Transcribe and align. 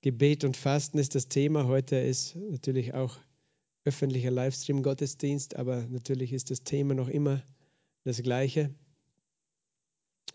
Gebet 0.00 0.44
und 0.44 0.56
Fasten 0.56 0.98
ist 0.98 1.16
das 1.16 1.26
Thema. 1.26 1.66
Heute 1.66 1.96
ist 1.96 2.36
natürlich 2.36 2.94
auch 2.94 3.18
öffentlicher 3.84 4.30
Livestream-Gottesdienst, 4.30 5.56
aber 5.56 5.86
natürlich 5.88 6.32
ist 6.32 6.52
das 6.52 6.62
Thema 6.62 6.94
noch 6.94 7.08
immer 7.08 7.42
das 8.04 8.22
gleiche. 8.22 8.72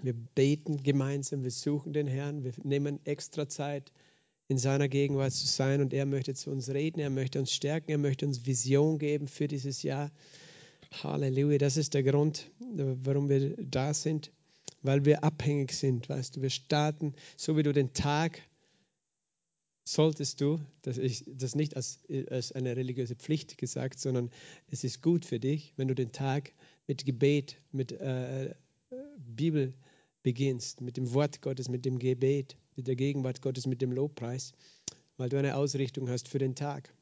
Wir 0.02 0.14
beten 0.14 0.84
gemeinsam, 0.84 1.44
wir 1.44 1.52
suchen 1.52 1.94
den 1.94 2.08
Herrn, 2.08 2.44
wir 2.44 2.52
nehmen 2.64 3.00
extra 3.06 3.48
Zeit, 3.48 3.94
in 4.50 4.58
seiner 4.58 4.90
Gegenwart 4.90 5.32
zu 5.32 5.48
sein 5.48 5.80
und 5.80 5.94
er 5.94 6.06
möchte 6.06 6.34
zu 6.34 6.52
uns 6.52 6.68
reden, 6.68 7.00
er 7.00 7.10
möchte 7.10 7.40
uns 7.40 7.54
stärken, 7.54 7.92
er 7.92 7.98
möchte 7.98 8.28
uns 8.28 8.46
Vision 8.46 9.00
geben 9.00 9.30
für 9.30 9.48
dieses 9.48 9.82
Jahr. 9.82 10.12
Halleluja, 10.92 11.58
das 11.58 11.78
ist 11.78 11.94
der 11.94 12.04
Grund, 12.04 12.52
warum 12.60 13.30
wir 13.30 13.56
da 13.56 13.94
sind, 13.94 14.34
weil 14.82 15.06
wir 15.06 15.24
abhängig 15.24 15.72
sind, 15.72 16.10
weißt 16.10 16.36
du, 16.36 16.42
wir 16.42 16.50
starten, 16.50 17.14
so 17.38 17.56
wie 17.56 17.64
du 17.64 17.72
den 17.72 17.94
Tag 17.94 18.42
solltest 19.84 20.40
du, 20.42 20.60
das 20.82 20.98
ist 20.98 21.26
das 21.28 21.56
nicht 21.56 21.76
als, 21.76 22.00
als 22.30 22.52
eine 22.52 22.76
religiöse 22.76 23.16
Pflicht 23.16 23.58
gesagt, 23.58 24.00
sondern 24.00 24.30
es 24.70 24.84
ist 24.84 25.02
gut 25.02 25.26
für 25.26 25.40
dich, 25.40 25.74
wenn 25.76 25.88
du 25.88 25.96
den 25.96 26.12
Tag 26.12 26.54
mit 26.88 27.06
Gebet, 27.06 27.58
mit 27.72 27.92
äh, 27.92 28.56
Bibel 29.18 29.74
beginnst, 30.24 30.82
mit 30.82 30.98
dem 30.98 31.14
Wort 31.14 31.42
Gottes, 31.42 31.70
mit 31.70 31.86
dem 31.86 32.00
Gebet, 32.00 32.56
mit 32.76 32.88
der 32.88 32.96
Gegenwart 32.96 33.42
Gottes, 33.42 33.68
mit 33.68 33.82
dem 33.82 33.92
Lobpreis, 33.92 34.54
weil 35.18 35.30
du 35.30 35.38
eine 35.38 35.56
Ausrichtung 35.56 36.10
hast 36.10 36.30
für 36.30 36.40
den 36.40 36.56
Tag. 36.56 36.94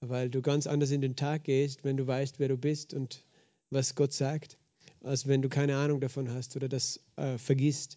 Weil 0.00 0.28
du 0.28 0.42
ganz 0.42 0.66
anders 0.66 0.90
in 0.90 1.00
den 1.00 1.16
Tag 1.16 1.44
gehst, 1.44 1.84
wenn 1.84 1.96
du 1.96 2.06
weißt, 2.06 2.38
wer 2.38 2.48
du 2.48 2.58
bist 2.58 2.92
und 2.92 3.24
was 3.70 3.94
Gott 3.94 4.12
sagt, 4.12 4.58
als 5.02 5.26
wenn 5.26 5.40
du 5.40 5.48
keine 5.48 5.76
Ahnung 5.76 6.00
davon 6.00 6.30
hast 6.30 6.56
oder 6.56 6.68
das 6.68 7.00
äh, 7.16 7.38
vergisst. 7.38 7.96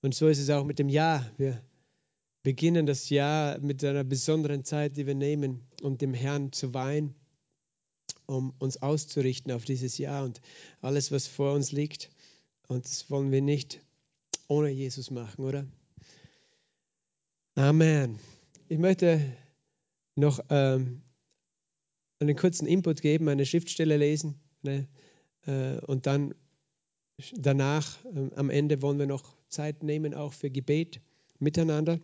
Und 0.00 0.14
so 0.14 0.28
ist 0.28 0.38
es 0.38 0.50
auch 0.50 0.64
mit 0.64 0.78
dem 0.78 0.88
Jahr. 0.88 1.28
Wir 1.36 1.60
beginnen 2.42 2.86
das 2.86 3.10
Jahr 3.10 3.58
mit 3.58 3.84
einer 3.84 4.04
besonderen 4.04 4.64
Zeit, 4.64 4.96
die 4.96 5.06
wir 5.06 5.14
nehmen, 5.14 5.66
um 5.82 5.98
dem 5.98 6.14
Herrn 6.14 6.52
zu 6.52 6.72
weihen, 6.74 7.14
um 8.26 8.54
uns 8.58 8.80
auszurichten 8.80 9.52
auf 9.52 9.64
dieses 9.64 9.98
Jahr 9.98 10.24
und 10.24 10.40
alles, 10.80 11.12
was 11.12 11.26
vor 11.26 11.54
uns 11.54 11.72
liegt. 11.72 12.10
Und 12.68 12.84
das 12.84 13.10
wollen 13.10 13.32
wir 13.32 13.42
nicht 13.42 13.80
ohne 14.48 14.70
Jesus 14.70 15.10
machen, 15.10 15.44
oder? 15.44 15.66
Amen. 17.54 18.18
Ich 18.68 18.78
möchte 18.78 19.20
noch 20.14 20.40
ähm, 20.50 21.02
einen 22.20 22.36
kurzen 22.36 22.66
Input 22.66 23.02
geben, 23.02 23.28
eine 23.28 23.46
Schriftstelle 23.46 23.96
lesen 23.96 24.34
ne? 24.62 24.86
äh, 25.46 25.78
und 25.86 26.06
dann 26.06 26.34
danach, 27.32 28.04
äh, 28.04 28.34
am 28.36 28.50
Ende 28.50 28.82
wollen 28.82 28.98
wir 28.98 29.06
noch 29.06 29.36
Zeit 29.48 29.82
nehmen, 29.82 30.14
auch 30.14 30.32
für 30.32 30.50
Gebet 30.50 31.00
miteinander. 31.38 32.00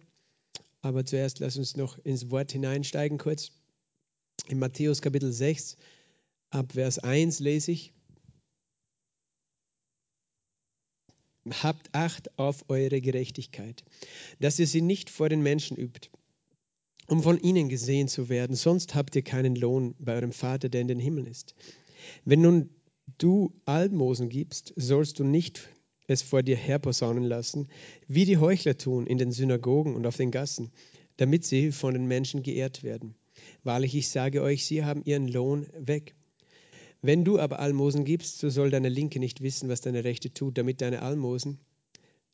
Aber 0.85 1.07
zuerst 1.07 1.39
lass 1.39 1.57
uns 1.57 1.77
noch 1.77 1.99
ins 2.05 2.31
Wort 2.31 2.53
hineinsteigen 2.53 3.17
kurz. 3.17 3.53
In 4.49 4.59
Matthäus 4.59 5.01
Kapitel 5.01 5.33
6, 5.33 5.79
ab 6.51 6.73
Vers 6.73 6.99
1 6.99 7.41
lese 7.41 7.73
ich. 7.73 7.95
Habt 11.49 11.95
Acht 11.95 12.39
auf 12.39 12.69
eure 12.69 13.01
Gerechtigkeit, 13.01 13.83
dass 14.41 14.59
ihr 14.59 14.67
sie 14.67 14.83
nicht 14.83 15.09
vor 15.09 15.31
den 15.31 15.43
Menschen 15.43 15.79
übt, 15.79 16.11
um 17.07 17.23
von 17.23 17.41
ihnen 17.41 17.71
gesehen 17.71 18.09
zu 18.09 18.29
werden, 18.29 18.55
sonst 18.55 18.95
habt 18.95 19.17
ihr 19.17 19.23
keinen 19.23 19.57
Lohn 19.57 19.95
bei 19.99 20.15
eurem 20.17 20.33
Vater, 20.33 20.69
der 20.69 20.83
in 20.83 20.89
den 20.89 21.01
Himmel 21.01 21.27
ist. 21.27 21.55
Wenn 22.27 22.43
nun 22.43 22.69
du 23.17 23.59
Almosen 23.65 24.29
gibst, 24.29 24.75
sollst 24.77 25.19
du 25.19 25.25
nicht 25.25 25.67
es 26.07 26.23
vor 26.23 26.43
dir 26.43 26.57
herposaunen 26.57 27.25
lassen, 27.25 27.69
wie 28.09 28.25
die 28.25 28.39
Heuchler 28.39 28.77
tun 28.77 29.07
in 29.07 29.19
den 29.19 29.33
Synagogen 29.33 29.95
und 29.95 30.07
auf 30.07 30.17
den 30.17 30.31
Gassen, 30.31 30.71
damit 31.17 31.45
sie 31.45 31.73
von 31.73 31.95
den 31.95 32.07
Menschen 32.07 32.43
geehrt 32.43 32.83
werden. 32.83 33.15
Wahrlich, 33.63 33.95
ich 33.95 34.09
sage 34.09 34.43
euch, 34.43 34.67
sie 34.67 34.85
haben 34.85 35.03
ihren 35.05 35.29
Lohn 35.29 35.67
weg. 35.79 36.15
Wenn 37.01 37.25
du 37.25 37.39
aber 37.39 37.59
Almosen 37.59 38.05
gibst, 38.05 38.39
so 38.39 38.49
soll 38.49 38.71
deine 38.71 38.89
Linke 38.89 39.19
nicht 39.19 39.43
wissen, 39.43 39.69
was 39.69 39.81
deine 39.81 40.05
Rechte 40.05 40.33
tut, 40.33 40.59
damit 40.59 40.81
deine 40.81 41.03
Almosen 41.03 41.59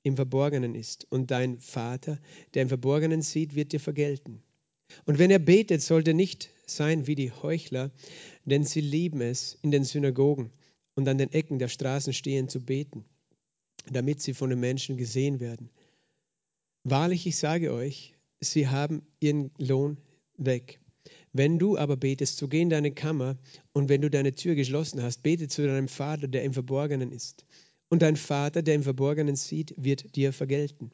im 0.03 0.17
Verborgenen 0.17 0.75
ist. 0.75 1.07
Und 1.11 1.31
dein 1.31 1.59
Vater, 1.59 2.19
der 2.55 2.63
im 2.63 2.69
Verborgenen 2.69 3.23
sieht, 3.23 3.55
wird 3.55 3.73
dir 3.73 3.81
vergelten. 3.81 4.43
Und 5.05 5.19
wenn 5.19 5.31
er 5.31 5.39
betet, 5.39 5.83
sollte 5.83 6.15
nicht 6.15 6.51
sein 6.67 7.07
wie 7.07 7.15
die 7.15 7.31
Heuchler, 7.31 7.91
denn 8.45 8.65
sie 8.65 8.81
lieben 8.81 9.21
es, 9.21 9.59
in 9.63 9.71
den 9.71 9.85
Synagogen 9.85 10.51
und 10.95 11.09
an 11.09 11.19
den 11.19 11.33
Ecken 11.33 11.59
der 11.59 11.69
Straßen 11.69 12.13
stehen 12.13 12.49
zu 12.49 12.61
beten 12.61 13.05
damit 13.91 14.21
sie 14.21 14.35
von 14.35 14.51
den 14.51 14.61
Menschen 14.61 14.97
gesehen 14.97 15.41
werden. 15.41 15.71
Wahrlich, 16.85 17.27
ich 17.27 17.37
sage 17.37 17.73
euch, 17.73 18.15
sie 18.41 18.69
haben 18.69 19.03
ihren 19.21 19.51
Lohn 19.59 19.99
weg. 20.37 20.81
Wenn 21.33 21.59
du 21.59 21.79
aber 21.79 21.97
betest, 21.97 22.39
so 22.39 22.49
geh 22.49 22.61
in 22.61 22.71
deine 22.71 22.93
Kammer 22.93 23.39
und 23.73 23.89
wenn 23.89 24.01
du 24.01 24.11
deine 24.11 24.35
Tür 24.35 24.55
geschlossen 24.55 25.03
hast, 25.03 25.23
bete 25.23 25.49
zu 25.49 25.67
deinem 25.67 25.89
Vater, 25.89 26.27
der 26.27 26.43
im 26.43 26.53
Verborgenen 26.53 27.13
ist. 27.13 27.45
Und 27.89 28.03
dein 28.03 28.17
Vater, 28.17 28.63
der 28.63 28.75
im 28.75 28.83
Verborgenen 28.83 29.37
sieht, 29.37 29.75
wird 29.77 30.17
dir 30.17 30.33
vergelten. 30.33 30.91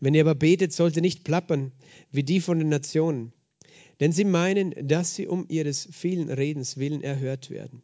Wenn 0.00 0.14
ihr 0.14 0.22
aber 0.22 0.34
betet, 0.34 0.72
sollt 0.72 0.96
ihr 0.96 1.02
nicht 1.02 1.24
plappern 1.24 1.72
wie 2.10 2.22
die 2.22 2.40
von 2.40 2.58
den 2.58 2.68
Nationen, 2.68 3.32
denn 4.00 4.12
sie 4.12 4.24
meinen, 4.24 4.74
dass 4.88 5.14
sie 5.14 5.26
um 5.26 5.46
ihres 5.48 5.88
vielen 5.90 6.30
Redens 6.30 6.76
willen 6.76 7.02
erhört 7.02 7.50
werden. 7.50 7.82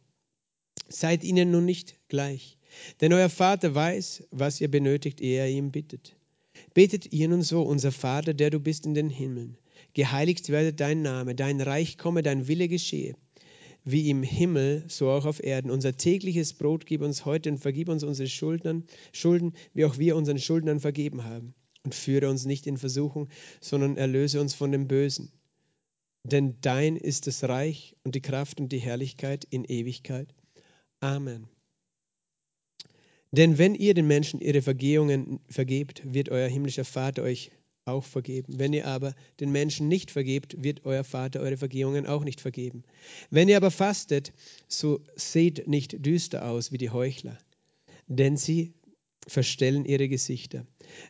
Seid 0.89 1.23
ihnen 1.23 1.51
nun 1.51 1.65
nicht 1.65 1.97
gleich, 2.07 2.57
denn 2.99 3.13
euer 3.13 3.29
Vater 3.29 3.75
weiß, 3.75 4.23
was 4.31 4.59
ihr 4.59 4.69
benötigt, 4.69 5.21
ehe 5.21 5.39
er 5.39 5.49
ihm 5.49 5.71
bittet. 5.71 6.15
Betet 6.73 7.13
ihr 7.13 7.27
nun 7.27 7.43
so, 7.43 7.61
unser 7.61 7.91
Vater, 7.91 8.33
der 8.33 8.49
du 8.49 8.59
bist 8.59 8.85
in 8.85 8.93
den 8.93 9.09
Himmeln, 9.09 9.57
geheiligt 9.93 10.49
werde 10.49 10.73
dein 10.73 11.01
Name, 11.01 11.35
dein 11.35 11.61
Reich 11.61 11.97
komme, 11.97 12.23
dein 12.23 12.47
Wille 12.47 12.67
geschehe, 12.67 13.15
wie 13.83 14.09
im 14.09 14.23
Himmel, 14.23 14.83
so 14.87 15.09
auch 15.09 15.25
auf 15.25 15.43
Erden. 15.43 15.71
Unser 15.71 15.95
tägliches 15.95 16.53
Brot 16.53 16.85
gib 16.85 17.01
uns 17.01 17.23
heute 17.23 17.51
und 17.51 17.59
vergib 17.59 17.87
uns 17.89 18.03
unsere 18.03 18.27
Schulden, 18.27 18.85
Schulden, 19.13 19.53
wie 19.73 19.85
auch 19.85 19.97
wir 19.97 20.15
unseren 20.15 20.39
Schuldnern 20.39 20.79
vergeben 20.79 21.23
haben. 21.23 21.53
Und 21.83 21.95
führe 21.95 22.29
uns 22.29 22.45
nicht 22.45 22.67
in 22.67 22.77
Versuchung, 22.77 23.29
sondern 23.61 23.95
erlöse 23.95 24.41
uns 24.41 24.53
von 24.53 24.71
dem 24.71 24.87
Bösen. 24.87 25.31
Denn 26.23 26.57
dein 26.59 26.97
ist 26.97 27.27
das 27.27 27.43
Reich 27.45 27.95
und 28.03 28.15
die 28.15 28.21
Kraft 28.21 28.59
und 28.59 28.71
die 28.73 28.79
Herrlichkeit 28.79 29.45
in 29.49 29.63
Ewigkeit. 29.63 30.35
Amen. 31.01 31.47
Denn 33.31 33.57
wenn 33.57 33.75
ihr 33.75 33.93
den 33.93 34.07
Menschen 34.07 34.41
ihre 34.41 34.61
Vergehungen 34.61 35.39
vergebt, 35.49 36.01
wird 36.03 36.29
euer 36.29 36.47
himmlischer 36.47 36.85
Vater 36.85 37.23
euch 37.23 37.51
auch 37.85 38.03
vergeben. 38.03 38.59
Wenn 38.59 38.73
ihr 38.73 38.87
aber 38.87 39.15
den 39.39 39.51
Menschen 39.51 39.87
nicht 39.87 40.11
vergebt, 40.11 40.63
wird 40.63 40.85
euer 40.85 41.03
Vater 41.03 41.39
eure 41.39 41.57
Vergehungen 41.57 42.05
auch 42.05 42.23
nicht 42.23 42.41
vergeben. 42.41 42.83
Wenn 43.29 43.49
ihr 43.49 43.57
aber 43.57 43.71
fastet, 43.71 44.33
so 44.67 45.01
seht 45.15 45.67
nicht 45.67 46.05
düster 46.05 46.47
aus 46.49 46.71
wie 46.71 46.77
die 46.77 46.89
Heuchler, 46.89 47.37
denn 48.07 48.37
sie 48.37 48.73
verstellen 49.27 49.85
ihre 49.85 50.09
Gesichter, 50.09 50.65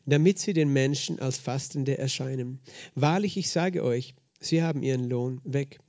damit 0.06 0.40
sie 0.40 0.54
den 0.54 0.72
Menschen 0.74 1.20
als 1.20 1.38
Fastende 1.38 1.98
erscheinen. 1.98 2.60
Wahrlich, 2.96 3.38
ich 3.38 3.50
sage 3.50 3.84
euch, 3.84 4.16
sie 4.40 4.64
haben 4.64 4.84
ihren 4.84 5.10
Lohn 5.10 5.42
weg. 5.44 5.80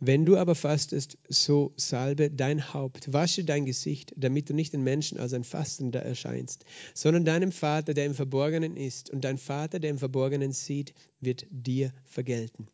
Wenn 0.00 0.26
du 0.26 0.36
aber 0.36 0.54
fastest, 0.54 1.18
so 1.28 1.72
salbe 1.76 2.30
dein 2.30 2.74
Haupt, 2.74 3.12
wasche 3.12 3.44
dein 3.44 3.64
Gesicht, 3.64 4.12
damit 4.16 4.50
du 4.50 4.54
nicht 4.54 4.72
den 4.72 4.82
Menschen 4.82 5.18
als 5.18 5.32
ein 5.32 5.44
Fastender 5.44 6.02
erscheinst, 6.02 6.64
sondern 6.92 7.24
deinem 7.24 7.52
Vater, 7.52 7.94
der 7.94 8.06
im 8.06 8.14
Verborgenen 8.14 8.76
ist. 8.76 9.10
Und 9.10 9.24
dein 9.24 9.38
Vater, 9.38 9.78
der 9.80 9.90
im 9.90 9.98
Verborgenen 9.98 10.52
sieht, 10.52 10.94
wird 11.20 11.46
dir 11.50 11.92
vergelten. 12.04 12.68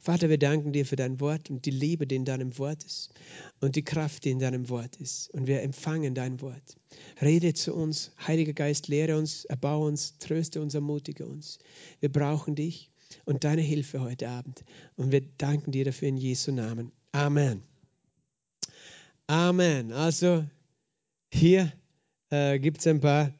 Vater, 0.00 0.28
wir 0.28 0.38
danken 0.38 0.72
dir 0.72 0.86
für 0.86 0.96
dein 0.96 1.20
Wort 1.20 1.50
und 1.50 1.64
die 1.66 1.70
Liebe, 1.70 2.06
die 2.06 2.16
in 2.16 2.24
deinem 2.24 2.56
Wort 2.58 2.84
ist 2.84 3.12
und 3.60 3.76
die 3.76 3.84
Kraft, 3.84 4.24
die 4.24 4.30
in 4.30 4.38
deinem 4.38 4.68
Wort 4.68 4.96
ist. 4.96 5.30
Und 5.30 5.46
wir 5.46 5.62
empfangen 5.62 6.14
dein 6.14 6.40
Wort. 6.40 6.76
Rede 7.20 7.54
zu 7.54 7.74
uns, 7.74 8.12
Heiliger 8.26 8.52
Geist, 8.52 8.88
lehre 8.88 9.18
uns, 9.18 9.44
erbaue 9.44 9.88
uns, 9.88 10.18
tröste 10.18 10.60
uns, 10.60 10.74
ermutige 10.74 11.26
uns. 11.26 11.58
Wir 12.00 12.10
brauchen 12.10 12.54
dich 12.54 12.90
und 13.24 13.44
deine 13.44 13.62
Hilfe 13.62 14.00
heute 14.00 14.28
Abend. 14.28 14.64
Und 14.96 15.12
wir 15.12 15.20
danken 15.38 15.72
dir 15.72 15.84
dafür 15.84 16.08
in 16.08 16.16
Jesu 16.16 16.52
Namen. 16.52 16.92
Amen. 17.12 17.62
Amen. 19.26 19.92
Also 19.92 20.44
hier 21.32 21.72
äh, 22.30 22.58
gibt 22.58 22.80
es 22.80 22.86
ein 22.86 23.00
paar 23.00 23.32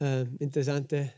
äh, 0.00 0.22
interessante 0.38 1.12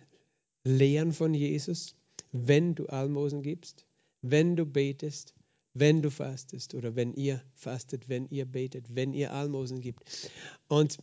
Lehren 0.65 1.13
von 1.13 1.35
Jesus. 1.35 1.97
Wenn 2.33 2.75
du 2.75 2.87
Almosen 2.87 3.43
gibst, 3.43 3.87
wenn 4.23 4.57
du 4.57 4.65
betest, 4.67 5.35
wenn 5.75 6.03
du 6.03 6.11
fastest 6.11 6.75
oder 6.75 6.97
wenn 6.97 7.15
ihr 7.15 7.43
fastet, 7.55 8.09
wenn 8.09 8.29
ihr 8.29 8.45
betet, 8.45 8.87
wenn 8.89 9.15
ihr 9.15 9.33
Almosen 9.33 9.81
gibt. 9.81 10.31
Und 10.69 10.99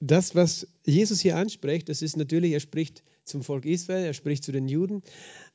das, 0.00 0.34
was 0.34 0.66
Jesus 0.84 1.20
hier 1.20 1.36
anspricht, 1.36 1.88
das 1.88 2.02
ist 2.02 2.16
natürlich, 2.16 2.52
er 2.52 2.60
spricht 2.60 3.02
zum 3.24 3.42
Volk 3.42 3.64
Israel, 3.64 4.04
er 4.04 4.14
spricht 4.14 4.44
zu 4.44 4.52
den 4.52 4.68
Juden. 4.68 5.02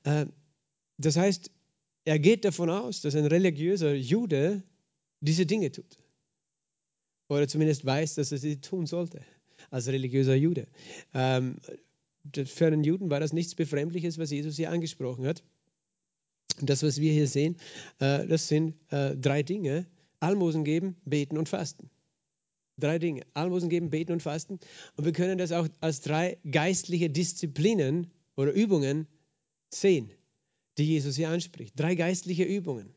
Äh, 0.04 0.26
das 0.98 1.16
heißt, 1.16 1.50
er 2.06 2.20
geht 2.20 2.46
davon 2.46 2.70
aus, 2.70 3.02
dass 3.02 3.16
ein 3.16 3.26
religiöser 3.26 3.94
Jude 3.94 4.64
diese 5.22 5.46
Dinge 5.46 5.72
tut. 5.72 5.98
Oder 7.30 7.48
zumindest 7.48 7.86
weiß, 7.86 8.16
dass 8.16 8.32
er 8.32 8.38
sie 8.38 8.60
tun 8.60 8.86
sollte, 8.86 9.22
als 9.70 9.88
religiöser 9.88 10.36
Jude. 10.36 10.68
Ähm, 11.14 11.58
für 12.46 12.68
einen 12.68 12.84
Juden 12.84 13.10
war 13.10 13.20
das 13.20 13.34
nichts 13.34 13.56
Befremdliches, 13.56 14.18
was 14.18 14.32
Jesus 14.32 14.58
hier 14.58 14.72
angesprochen 14.72 15.26
hat. 15.26 15.44
Das, 16.62 16.84
was 16.84 17.00
wir 17.00 17.12
hier 17.12 17.28
sehen, 17.28 17.56
äh, 18.00 18.28
das 18.28 18.48
sind 18.48 18.76
äh, 18.92 19.16
drei 19.16 19.44
Dinge. 19.44 19.88
Almosen 20.20 20.64
geben, 20.64 20.96
beten 21.04 21.38
und 21.38 21.50
fasten. 21.50 21.90
Drei 22.78 23.00
Dinge. 23.00 23.24
Almosen 23.34 23.70
geben, 23.70 23.90
beten 23.90 24.14
und 24.14 24.22
fasten. 24.22 24.60
Und 24.96 25.06
wir 25.06 25.14
können 25.14 25.38
das 25.38 25.52
auch 25.52 25.68
als 25.80 26.02
drei 26.02 26.38
geistliche 26.50 27.10
Disziplinen 27.10 28.12
oder 28.36 28.52
Übungen 28.52 29.08
sehen, 29.70 30.12
die 30.78 30.86
Jesus 30.86 31.16
hier 31.16 31.30
anspricht. 31.30 31.80
Drei 31.80 31.96
geistliche 31.96 32.44
Übungen. 32.44 32.94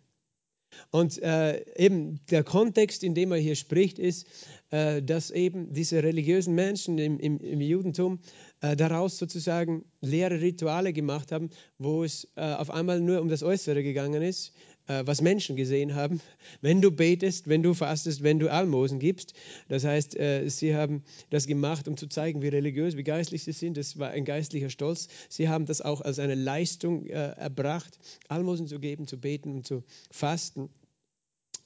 Und 0.91 1.23
äh, 1.23 1.65
eben 1.77 2.21
der 2.31 2.45
Kontext, 2.45 3.03
in 3.03 3.15
dem 3.15 3.33
er 3.33 3.39
hier 3.39 3.55
spricht, 3.55 3.99
ist, 3.99 4.27
äh, 4.71 5.03
dass 5.03 5.31
eben 5.31 5.73
diese 5.73 6.03
religiösen 6.03 6.55
Menschen 6.55 6.99
im, 6.99 7.19
im, 7.19 7.39
im 7.39 7.61
Judentum 7.61 8.19
äh, 8.61 8.77
daraus 8.77 9.19
sozusagen 9.19 9.85
leere 10.01 10.41
Rituale 10.41 10.93
gemacht 10.93 11.33
haben, 11.33 11.51
wo 11.79 12.05
es 12.05 12.29
äh, 12.37 12.41
auf 12.41 12.71
einmal 12.71 13.01
nur 13.01 13.21
um 13.21 13.29
das 13.29 13.43
Äußere 13.43 13.83
gegangen 13.83 14.23
ist, 14.23 14.53
was 14.87 15.21
Menschen 15.21 15.57
gesehen 15.57 15.95
haben, 15.95 16.21
wenn 16.61 16.81
du 16.81 16.91
betest, 16.91 17.49
wenn 17.49 17.63
du 17.63 17.75
fastest, 17.75 18.23
wenn 18.23 18.39
du 18.39 18.51
Almosen 18.51 18.99
gibst. 18.99 19.35
Das 19.69 19.85
heißt, 19.85 20.17
äh, 20.19 20.49
sie 20.49 20.75
haben 20.75 21.03
das 21.31 21.47
gemacht, 21.47 21.89
um 21.89 21.97
zu 21.97 22.07
zeigen, 22.07 22.43
wie 22.43 22.49
religiös, 22.49 22.97
wie 22.97 23.05
geistlich 23.05 23.45
sie 23.45 23.53
sind. 23.53 23.77
Das 23.77 23.99
war 23.99 24.11
ein 24.11 24.25
geistlicher 24.25 24.71
Stolz. 24.71 25.09
Sie 25.29 25.49
haben 25.49 25.67
das 25.67 25.81
auch 25.81 26.01
als 26.01 26.19
eine 26.19 26.35
Leistung 26.35 27.07
äh, 27.07 27.33
erbracht, 27.37 27.99
Almosen 28.29 28.67
zu 28.67 28.79
geben, 28.79 29.07
zu 29.07 29.19
beten 29.19 29.53
und 29.53 29.67
zu 29.67 29.83
fasten. 30.11 30.71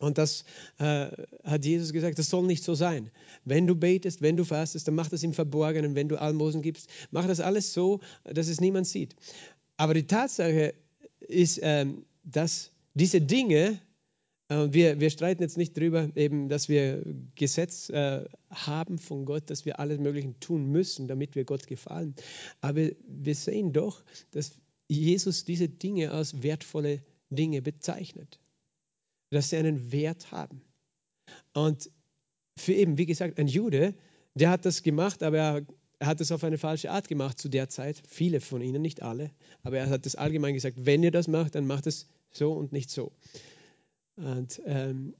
Und 0.01 0.17
das 0.17 0.45
äh, 0.79 1.09
hat 1.45 1.65
Jesus 1.67 1.93
gesagt, 1.93 2.19
das 2.19 2.31
soll 2.31 2.47
nicht 2.47 2.65
so 2.65 2.75
sein. 2.75 3.11
Wenn 3.45 3.67
du 3.67 3.75
betest, 3.75 4.23
wenn 4.23 4.39
du 4.39 4.45
fastest, 4.45 4.89
dann 4.89 4.95
mach 4.95 5.11
das 5.11 5.23
im 5.23 5.35
Verborgenen. 5.35 5.95
Wenn 5.95 6.09
du 6.09 6.19
Almosen 6.19 6.63
gibst, 6.63 6.89
mach 7.11 7.27
das 7.27 7.39
alles 7.39 7.75
so, 7.75 8.01
dass 8.25 8.49
es 8.49 8.63
niemand 8.63 8.87
sieht. 8.87 9.15
Aber 9.77 9.93
die 9.93 10.07
Tatsache 10.07 10.75
ist, 11.21 11.61
ähm, 11.63 12.07
dass 12.25 12.71
diese 12.95 13.21
Dinge, 13.21 13.81
äh, 14.49 14.69
wir, 14.71 15.01
wir 15.01 15.11
streiten 15.11 15.43
jetzt 15.43 15.57
nicht 15.57 15.77
darüber, 15.77 16.11
eben, 16.17 16.49
dass 16.49 16.69
wir 16.69 17.05
Gesetz 17.35 17.89
äh, 17.91 18.25
haben 18.51 18.99
von 18.99 19.25
Gott, 19.25 19.51
dass 19.51 19.65
wir 19.65 19.81
alles 19.81 19.99
Mögliche 19.99 20.39
tun 20.41 20.67
müssen, 20.71 21.09
damit 21.09 21.35
wir 21.35 21.45
Gott 21.45 21.67
gefallen. 21.67 22.15
Aber 22.61 22.91
wir 23.07 23.35
sehen 23.35 23.73
doch, 23.73 24.03
dass 24.33 24.53
Jesus 24.89 25.45
diese 25.45 25.69
Dinge 25.69 26.11
als 26.11 26.43
wertvolle 26.43 27.03
Dinge 27.31 27.63
bezeichnet 27.63 28.41
dass 29.31 29.51
sie 29.51 29.57
einen 29.57 29.93
Wert 29.93 30.33
haben. 30.33 30.61
Und 31.55 31.91
für 32.59 32.75
eben, 32.75 32.99
wie 32.99 33.07
gesagt, 33.07 33.39
ein 33.39 33.47
Jude, 33.47 33.95
der 34.35 34.51
hat 34.51 34.65
das 34.65 34.83
gemacht, 34.83 35.23
aber 35.23 35.39
er, 35.39 35.67
hat 36.03 36.21
es 36.21 36.33
auf 36.33 36.45
eine 36.45 36.59
falsche 36.59 36.91
Art 36.91 37.09
gemacht 37.09 37.39
zu 37.39 37.49
der 37.49 37.69
Zeit. 37.69 38.03
Viele 38.09 38.41
von 38.41 38.63
ihnen, 38.63 38.83
nicht 38.83 39.03
alle, 39.03 39.31
aber 39.63 39.79
er 39.79 39.91
hat 39.91 40.07
das 40.07 40.17
allgemein 40.17 40.55
gesagt, 40.55 40.77
wenn 40.85 41.03
ihr 41.03 41.11
das 41.11 41.29
macht, 41.29 41.55
dann 41.55 41.67
macht 41.67 41.87
es 41.87 42.09
so 42.33 42.53
und 42.53 42.73
nicht 42.73 42.91
so. 42.91 43.13
Und, 44.17 44.61
ähm, 44.67 45.15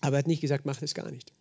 aber 0.00 0.16
er 0.16 0.18
hat 0.20 0.26
nicht 0.26 0.40
gesagt, 0.40 0.64
macht 0.64 0.82
es 0.82 0.94
gar 0.94 1.10
nicht. 1.10 1.32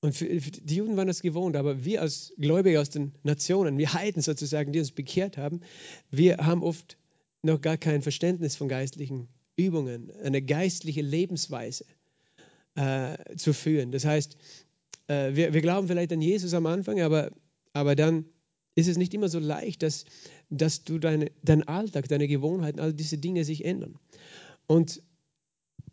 Und 0.00 0.14
für, 0.14 0.26
für 0.26 0.50
die 0.50 0.76
Juden 0.76 0.96
waren 0.96 1.06
das 1.06 1.22
gewohnt, 1.22 1.56
aber 1.56 1.84
wir 1.84 2.02
als 2.02 2.34
Gläubige 2.36 2.80
aus 2.80 2.90
den 2.90 3.12
Nationen, 3.22 3.78
wir 3.78 3.94
Heiden 3.94 4.20
sozusagen, 4.20 4.72
die 4.72 4.78
uns 4.78 4.92
bekehrt 4.92 5.38
haben, 5.38 5.62
wir 6.10 6.36
haben 6.38 6.62
oft 6.62 6.98
noch 7.42 7.60
gar 7.60 7.78
kein 7.78 8.02
Verständnis 8.02 8.56
von 8.56 8.68
geistlichen 8.68 9.28
Übungen, 9.56 10.10
eine 10.22 10.42
geistliche 10.42 11.02
Lebensweise 11.02 11.86
äh, 12.74 13.16
zu 13.36 13.52
führen. 13.52 13.92
Das 13.92 14.04
heißt, 14.04 14.36
äh, 15.08 15.34
wir, 15.34 15.54
wir, 15.54 15.60
glauben 15.60 15.88
vielleicht 15.88 16.12
an 16.12 16.20
Jesus 16.20 16.54
am 16.54 16.66
Anfang, 16.66 17.00
aber, 17.00 17.30
aber 17.72 17.94
dann 17.94 18.26
ist 18.74 18.88
es 18.88 18.98
nicht 18.98 19.14
immer 19.14 19.28
so 19.28 19.38
leicht, 19.38 19.82
dass, 19.82 20.04
dass 20.50 20.84
du 20.84 20.98
deine, 20.98 21.30
dein 21.42 21.66
Alltag, 21.66 22.08
deine 22.08 22.28
Gewohnheiten, 22.28 22.80
all 22.80 22.92
diese 22.92 23.18
Dinge 23.18 23.44
sich 23.44 23.64
ändern. 23.64 23.98
Und 24.66 25.02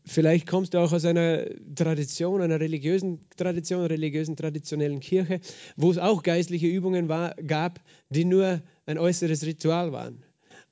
vielleicht 0.06 0.48
kommst 0.48 0.74
du 0.74 0.80
auch 0.80 0.92
aus 0.94 1.06
einer 1.06 1.46
Tradition, 1.76 2.42
einer 2.42 2.60
religiösen 2.60 3.20
Tradition, 3.38 3.86
religiösen 3.86 4.36
traditionellen 4.36 5.00
Kirche, 5.00 5.40
wo 5.76 5.92
es 5.92 5.98
auch 5.98 6.24
geistliche 6.24 6.68
Übungen 6.68 7.10
war, 7.10 7.36
gab, 7.36 7.80
die 8.10 8.26
nur 8.26 8.62
ein 8.86 8.98
äußeres 8.98 9.46
Ritual 9.46 9.92
waren. 9.92 10.24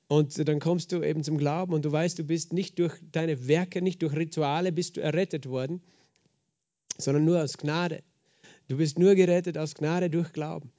Und 0.08 0.48
dann 0.48 0.58
kommst 0.58 0.90
du 0.90 1.02
eben 1.04 1.22
zum 1.22 1.38
Glauben 1.38 1.72
und 1.72 1.84
du 1.84 1.92
weißt, 1.92 2.18
du 2.18 2.24
bist 2.24 2.52
nicht 2.52 2.80
durch 2.80 2.94
deine 3.12 3.46
Werke, 3.46 3.80
nicht 3.80 4.02
durch 4.02 4.14
Rituale 4.14 4.72
bist 4.72 4.96
du 4.96 5.00
errettet 5.00 5.46
worden, 5.48 5.80
sondern 6.98 7.24
nur 7.24 7.40
aus 7.40 7.58
Gnade. 7.58 8.02
Du 8.66 8.76
bist 8.76 8.98
nur 8.98 9.14
gerettet 9.14 9.56
aus 9.56 9.74
Gnade 9.74 10.10
durch 10.10 10.32
Glauben. 10.32 10.72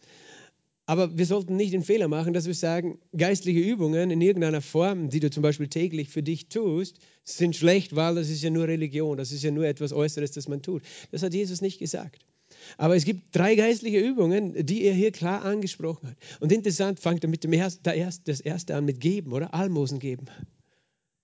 Aber 0.91 1.17
wir 1.17 1.25
sollten 1.25 1.55
nicht 1.55 1.71
den 1.71 1.83
Fehler 1.83 2.09
machen, 2.09 2.33
dass 2.33 2.47
wir 2.47 2.53
sagen, 2.53 2.99
geistliche 3.15 3.61
Übungen 3.61 4.11
in 4.11 4.19
irgendeiner 4.19 4.59
Form, 4.59 5.07
die 5.07 5.21
du 5.21 5.29
zum 5.29 5.41
Beispiel 5.41 5.69
täglich 5.69 6.09
für 6.09 6.21
dich 6.21 6.49
tust, 6.49 6.97
sind 7.23 7.55
schlecht, 7.55 7.95
weil 7.95 8.15
das 8.15 8.29
ist 8.29 8.43
ja 8.43 8.49
nur 8.49 8.67
Religion, 8.67 9.17
das 9.17 9.31
ist 9.31 9.41
ja 9.41 9.51
nur 9.51 9.65
etwas 9.65 9.93
Äußeres, 9.93 10.31
das 10.31 10.49
man 10.49 10.61
tut. 10.61 10.81
Das 11.09 11.23
hat 11.23 11.33
Jesus 11.33 11.61
nicht 11.61 11.79
gesagt. 11.79 12.25
Aber 12.77 12.93
es 12.93 13.05
gibt 13.05 13.33
drei 13.33 13.55
geistliche 13.55 13.99
Übungen, 13.99 14.65
die 14.65 14.83
er 14.83 14.93
hier 14.93 15.13
klar 15.13 15.45
angesprochen 15.45 16.09
hat. 16.09 16.17
Und 16.41 16.51
interessant 16.51 16.99
fängt 16.99 17.23
er 17.23 17.29
mit 17.29 17.45
dem 17.45 17.53
ersten, 17.53 17.83
das 18.25 18.41
erste 18.41 18.75
an 18.75 18.83
mit 18.83 18.99
geben, 18.99 19.31
oder? 19.31 19.53
Almosen 19.53 19.99
geben. 19.99 20.25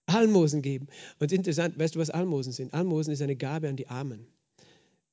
Almosen 0.05 0.61
geben. 0.61 0.87
Und 1.19 1.33
interessant, 1.33 1.77
weißt 1.77 1.95
du, 1.95 1.99
was 1.99 2.09
Almosen 2.09 2.53
sind? 2.53 2.73
Almosen 2.73 3.11
ist 3.11 3.21
eine 3.21 3.35
Gabe 3.35 3.67
an 3.67 3.75
die 3.75 3.89
Armen. 3.89 4.27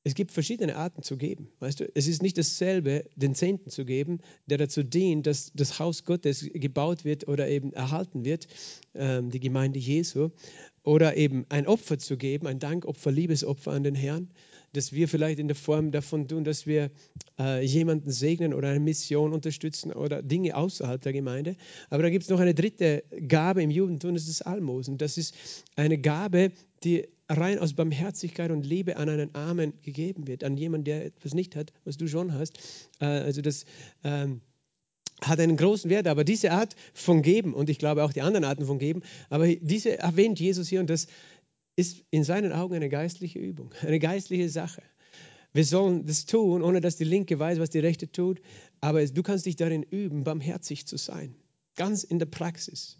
Es 0.06 0.14
gibt 0.14 0.32
verschiedene 0.32 0.76
Arten 0.76 1.02
zu 1.02 1.16
geben. 1.16 1.48
Weißt 1.60 1.80
du, 1.80 1.90
es 1.94 2.06
ist 2.06 2.22
nicht 2.22 2.36
dasselbe, 2.36 3.06
den 3.16 3.34
Zehnten 3.34 3.70
zu 3.70 3.86
geben, 3.86 4.20
der 4.46 4.58
dazu 4.58 4.82
dient, 4.82 5.26
dass 5.26 5.50
das 5.54 5.78
Haus 5.78 6.04
Gottes 6.04 6.46
gebaut 6.52 7.06
wird 7.06 7.26
oder 7.26 7.48
eben 7.48 7.72
erhalten 7.72 8.26
wird, 8.26 8.46
ähm, 8.94 9.30
die 9.30 9.40
Gemeinde 9.40 9.78
Jesu, 9.78 10.28
oder 10.82 11.16
eben 11.16 11.46
ein 11.48 11.66
Opfer 11.66 11.98
zu 11.98 12.18
geben, 12.18 12.46
ein 12.46 12.58
Dankopfer, 12.58 13.10
Liebesopfer 13.10 13.72
an 13.72 13.82
den 13.82 13.94
Herrn, 13.94 14.28
dass 14.76 14.92
wir 14.92 15.08
vielleicht 15.08 15.38
in 15.38 15.48
der 15.48 15.54
Form 15.54 15.90
davon 15.90 16.28
tun, 16.28 16.44
dass 16.44 16.66
wir 16.66 16.90
äh, 17.38 17.64
jemanden 17.64 18.10
segnen 18.10 18.52
oder 18.52 18.68
eine 18.68 18.80
Mission 18.80 19.32
unterstützen 19.32 19.92
oder 19.92 20.22
Dinge 20.22 20.56
außerhalb 20.56 21.00
der 21.00 21.12
Gemeinde. 21.12 21.56
Aber 21.90 22.02
da 22.02 22.10
gibt 22.10 22.24
es 22.24 22.30
noch 22.30 22.40
eine 22.40 22.54
dritte 22.54 23.04
Gabe 23.26 23.62
im 23.62 23.70
Judentum, 23.70 24.14
das 24.14 24.28
ist 24.28 24.42
Almosen. 24.42 24.98
Das 24.98 25.16
ist 25.16 25.34
eine 25.76 25.98
Gabe, 25.98 26.52
die 26.82 27.08
rein 27.28 27.58
aus 27.58 27.74
Barmherzigkeit 27.74 28.50
und 28.50 28.66
Liebe 28.66 28.96
an 28.96 29.08
einen 29.08 29.34
Armen 29.34 29.72
gegeben 29.82 30.26
wird, 30.26 30.44
an 30.44 30.56
jemanden, 30.56 30.84
der 30.84 31.06
etwas 31.06 31.34
nicht 31.34 31.56
hat, 31.56 31.72
was 31.84 31.96
du 31.96 32.06
schon 32.06 32.34
hast. 32.34 32.58
Äh, 33.00 33.06
also 33.06 33.40
das 33.40 33.64
ähm, 34.02 34.40
hat 35.22 35.40
einen 35.40 35.56
großen 35.56 35.90
Wert, 35.90 36.06
aber 36.06 36.24
diese 36.24 36.52
Art 36.52 36.74
von 36.92 37.22
Geben 37.22 37.54
und 37.54 37.70
ich 37.70 37.78
glaube 37.78 38.04
auch 38.04 38.12
die 38.12 38.20
anderen 38.20 38.44
Arten 38.44 38.66
von 38.66 38.78
Geben, 38.78 39.02
aber 39.30 39.46
diese 39.46 39.98
erwähnt 39.98 40.40
Jesus 40.40 40.68
hier 40.68 40.80
und 40.80 40.90
das 40.90 41.06
ist 41.76 42.04
in 42.10 42.24
seinen 42.24 42.52
Augen 42.52 42.74
eine 42.74 42.88
geistliche 42.88 43.38
Übung, 43.38 43.74
eine 43.82 43.98
geistliche 43.98 44.48
Sache. 44.48 44.82
Wir 45.52 45.64
sollen 45.64 46.04
das 46.04 46.26
tun, 46.26 46.62
ohne 46.62 46.81
dass 46.81 46.96
die 46.96 47.04
Linke 47.04 47.38
weiß, 47.38 47.60
was 47.60 47.70
die 47.70 47.78
Rechte 47.78 48.10
tut. 48.10 48.40
Aber 48.81 49.06
du 49.06 49.22
kannst 49.22 49.46
dich 49.46 49.54
darin 49.54 49.84
üben, 49.84 50.24
barmherzig 50.24 50.86
zu 50.86 50.96
sein. 50.96 51.36
Ganz 51.76 52.02
in 52.02 52.19
der 52.19 52.26
Praxis. 52.26 52.98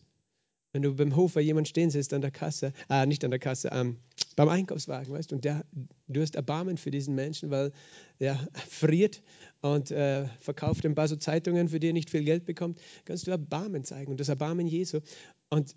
Wenn 0.73 0.83
du 0.83 0.95
beim 0.95 1.15
Hofer 1.15 1.41
jemand 1.41 1.69
stehen 1.69 1.91
siehst 1.91 2.13
an 2.13 2.21
der 2.21 2.33
Kasse, 2.33 2.73
äh, 2.89 3.07
nicht 3.07 3.25
an 3.25 3.31
der 3.31 3.39
Kasse, 3.39 3.71
ähm, 3.73 3.99
beim 4.35 4.49
Einkaufswagen, 4.49 5.13
weißt 5.13 5.33
und 5.33 5.45
der, 5.45 5.65
du 6.09 6.21
hast 6.21 6.35
Erbarmen 6.35 6.79
für 6.79 6.91
diesen 6.91 7.15
Menschen, 7.15 7.51
weil 7.51 7.73
er 8.19 8.49
friert 8.69 9.23
und 9.61 9.93
äh, 9.93 10.27
verkauft 10.41 10.85
ein 10.85 10.97
paar 10.97 11.07
so 11.07 11.15
Zeitungen, 11.15 11.69
für 11.69 11.79
die 11.79 11.89
er 11.89 11.93
nicht 11.93 12.11
viel 12.11 12.25
Geld 12.25 12.45
bekommt, 12.45 12.81
kannst 13.05 13.27
du 13.27 13.31
Erbarmen 13.31 13.85
zeigen 13.85 14.11
und 14.11 14.19
das 14.19 14.29
Erbarmen 14.29 14.67
Jesu. 14.67 15.01
Und 15.49 15.77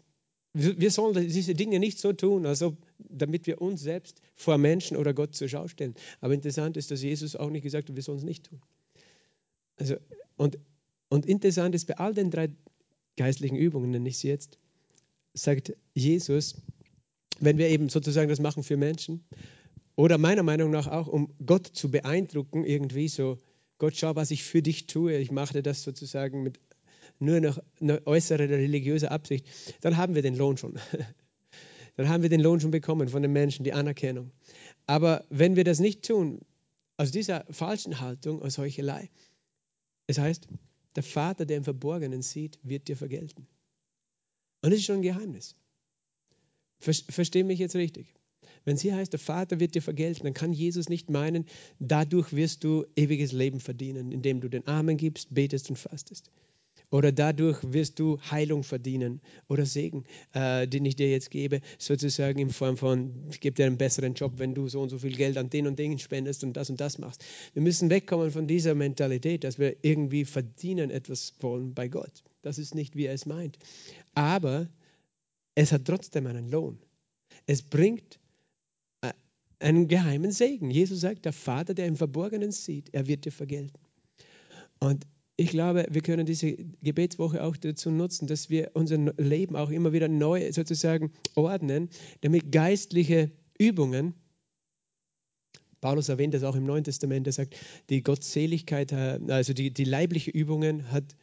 wir 0.57 0.91
sollen 0.91 1.27
diese 1.27 1.53
Dinge 1.55 1.79
nicht 1.79 1.99
so 1.99 2.13
tun, 2.13 2.45
als 2.45 2.61
ob, 2.61 2.77
damit 2.97 3.47
wir 3.47 3.61
uns 3.61 3.81
selbst 3.81 4.21
vor 4.35 4.57
Menschen 4.57 4.97
oder 4.97 5.13
Gott 5.13 5.35
zur 5.35 5.47
Schau 5.47 5.67
stellen. 5.67 5.95
Aber 6.21 6.33
interessant 6.33 6.77
ist, 6.77 6.91
dass 6.91 7.01
Jesus 7.01 7.35
auch 7.35 7.49
nicht 7.49 7.63
gesagt 7.63 7.89
hat, 7.89 7.95
wir 7.95 8.03
sollen 8.03 8.17
es 8.17 8.23
nicht 8.23 8.45
tun. 8.45 8.61
Also, 9.77 9.95
und, 10.35 10.57
und 11.09 11.25
interessant 11.25 11.75
ist, 11.75 11.85
bei 11.85 11.97
all 11.97 12.13
den 12.13 12.31
drei 12.31 12.49
geistlichen 13.15 13.55
Übungen, 13.55 13.91
nenne 13.91 14.09
ich 14.09 14.17
sie 14.17 14.27
jetzt, 14.27 14.57
sagt 15.33 15.73
Jesus, 15.93 16.55
wenn 17.39 17.57
wir 17.57 17.69
eben 17.69 17.89
sozusagen 17.89 18.29
das 18.29 18.39
machen 18.39 18.63
für 18.63 18.77
Menschen, 18.77 19.23
oder 19.95 20.19
meiner 20.19 20.43
Meinung 20.43 20.69
nach 20.69 20.87
auch, 20.87 21.07
um 21.07 21.33
Gott 21.43 21.67
zu 21.67 21.89
beeindrucken, 21.89 22.63
irgendwie 22.63 23.07
so, 23.07 23.39
Gott, 23.79 23.95
schau, 23.95 24.15
was 24.15 24.31
ich 24.31 24.43
für 24.43 24.61
dich 24.61 24.85
tue. 24.85 25.17
Ich 25.17 25.31
mache 25.31 25.61
das 25.63 25.83
sozusagen 25.83 26.43
mit 26.43 26.59
nur 27.19 27.39
noch 27.39 27.59
eine 27.79 28.05
äußere 28.05 28.49
religiöse 28.49 29.11
Absicht, 29.11 29.47
dann 29.81 29.97
haben 29.97 30.15
wir 30.15 30.21
den 30.21 30.35
Lohn 30.35 30.57
schon. 30.57 30.79
Dann 31.95 32.09
haben 32.09 32.21
wir 32.21 32.29
den 32.29 32.41
Lohn 32.41 32.59
schon 32.59 32.69
bekommen 32.69 33.09
von 33.09 33.23
den 33.23 33.33
Menschen, 33.33 33.63
die 33.63 33.73
Anerkennung. 33.73 34.31
Aber 34.85 35.25
wenn 35.31 35.55
wir 35.55 35.63
das 35.63 35.79
nicht 35.79 36.05
tun, 36.05 36.41
aus 36.95 37.09
dieser 37.09 37.43
falschen 37.49 37.99
Haltung, 37.99 38.39
aus 38.43 38.59
Heuchelei, 38.59 39.09
es 40.05 40.19
heißt, 40.19 40.47
der 40.95 41.01
Vater, 41.01 41.47
der 41.47 41.57
im 41.57 41.63
Verborgenen 41.63 42.21
sieht, 42.21 42.59
wird 42.61 42.87
dir 42.87 42.97
vergelten. 42.97 43.47
Und 44.61 44.71
das 44.71 44.79
ist 44.79 44.85
schon 44.85 44.97
ein 44.97 45.01
Geheimnis. 45.01 45.55
Versteh 46.79 47.43
mich 47.43 47.59
jetzt 47.59 47.75
richtig. 47.75 48.13
Wenn 48.63 48.75
es 48.75 48.81
hier 48.81 48.95
heißt, 48.95 49.13
der 49.13 49.19
Vater 49.19 49.59
wird 49.59 49.75
dir 49.75 49.81
vergelten, 49.81 50.25
dann 50.25 50.33
kann 50.33 50.53
Jesus 50.53 50.89
nicht 50.89 51.09
meinen, 51.09 51.45
dadurch 51.79 52.33
wirst 52.33 52.63
du 52.63 52.85
ewiges 52.95 53.31
Leben 53.31 53.59
verdienen, 53.59 54.11
indem 54.11 54.41
du 54.41 54.49
den 54.49 54.67
Armen 54.67 54.97
gibst, 54.97 55.33
betest 55.33 55.69
und 55.69 55.77
fastest. 55.77 56.31
Oder 56.89 57.11
dadurch 57.11 57.57
wirst 57.73 57.99
du 57.99 58.17
Heilung 58.31 58.63
verdienen 58.63 59.21
oder 59.49 59.65
Segen, 59.65 60.05
äh, 60.33 60.67
den 60.67 60.85
ich 60.85 60.95
dir 60.95 61.09
jetzt 61.09 61.31
gebe, 61.31 61.59
sozusagen 61.77 62.39
in 62.39 62.49
Form 62.49 62.77
von, 62.77 63.27
ich 63.29 63.41
gebe 63.41 63.55
dir 63.55 63.65
einen 63.65 63.77
besseren 63.77 64.13
Job, 64.13 64.33
wenn 64.37 64.53
du 64.53 64.69
so 64.69 64.81
und 64.81 64.89
so 64.89 64.99
viel 64.99 65.15
Geld 65.15 65.37
an 65.37 65.49
den 65.49 65.67
und 65.67 65.77
den 65.77 65.99
spendest 65.99 66.45
und 66.45 66.53
das 66.53 66.69
und 66.69 66.79
das 66.79 66.97
machst. 66.97 67.25
Wir 67.53 67.61
müssen 67.61 67.89
wegkommen 67.89 68.31
von 68.31 68.47
dieser 68.47 68.73
Mentalität, 68.73 69.43
dass 69.43 69.59
wir 69.59 69.75
irgendwie 69.81 70.23
verdienen 70.23 70.89
etwas 70.89 71.33
wollen 71.41 71.73
bei 71.73 71.89
Gott. 71.89 72.23
Das 72.41 72.57
ist 72.57 72.73
nicht, 72.73 72.95
wie 72.95 73.05
er 73.05 73.13
es 73.13 73.25
meint. 73.25 73.57
Aber 74.13 74.69
es 75.55 75.73
hat 75.73 75.83
trotzdem 75.85 76.25
einen 76.27 76.49
Lohn. 76.49 76.79
Es 77.47 77.63
bringt 77.63 78.19
äh, 79.01 79.11
einen 79.59 79.89
geheimen 79.89 80.31
Segen. 80.31 80.71
Jesus 80.71 81.01
sagt, 81.01 81.25
der 81.25 81.33
Vater, 81.33 81.73
der 81.73 81.87
im 81.87 81.97
Verborgenen 81.97 82.51
sieht, 82.51 82.93
er 82.93 83.07
wird 83.07 83.25
dir 83.25 83.33
vergelten. 83.33 83.79
Und 84.79 85.05
ich 85.37 85.51
glaube, 85.51 85.85
wir 85.91 86.01
können 86.01 86.25
diese 86.25 86.53
Gebetswoche 86.81 87.43
auch 87.43 87.55
dazu 87.55 87.91
nutzen, 87.91 88.27
dass 88.27 88.49
wir 88.49 88.71
unser 88.73 88.97
Leben 89.17 89.55
auch 89.55 89.69
immer 89.69 89.93
wieder 89.93 90.07
neu 90.07 90.51
sozusagen 90.51 91.11
ordnen, 91.35 91.89
damit 92.21 92.51
geistliche 92.51 93.31
Übungen, 93.59 94.15
Paulus 95.79 96.09
erwähnt 96.09 96.33
das 96.33 96.43
auch 96.43 96.55
im 96.55 96.65
Neuen 96.65 96.83
Testament, 96.83 97.27
er 97.27 97.33
sagt, 97.33 97.55
die 97.91 98.01
Gottseligkeit, 98.01 98.91
äh, 98.91 99.19
also 99.27 99.53
die, 99.53 99.71
die 99.71 99.83
leibliche 99.83 100.31
Übungen 100.31 100.91
hat, 100.91 101.15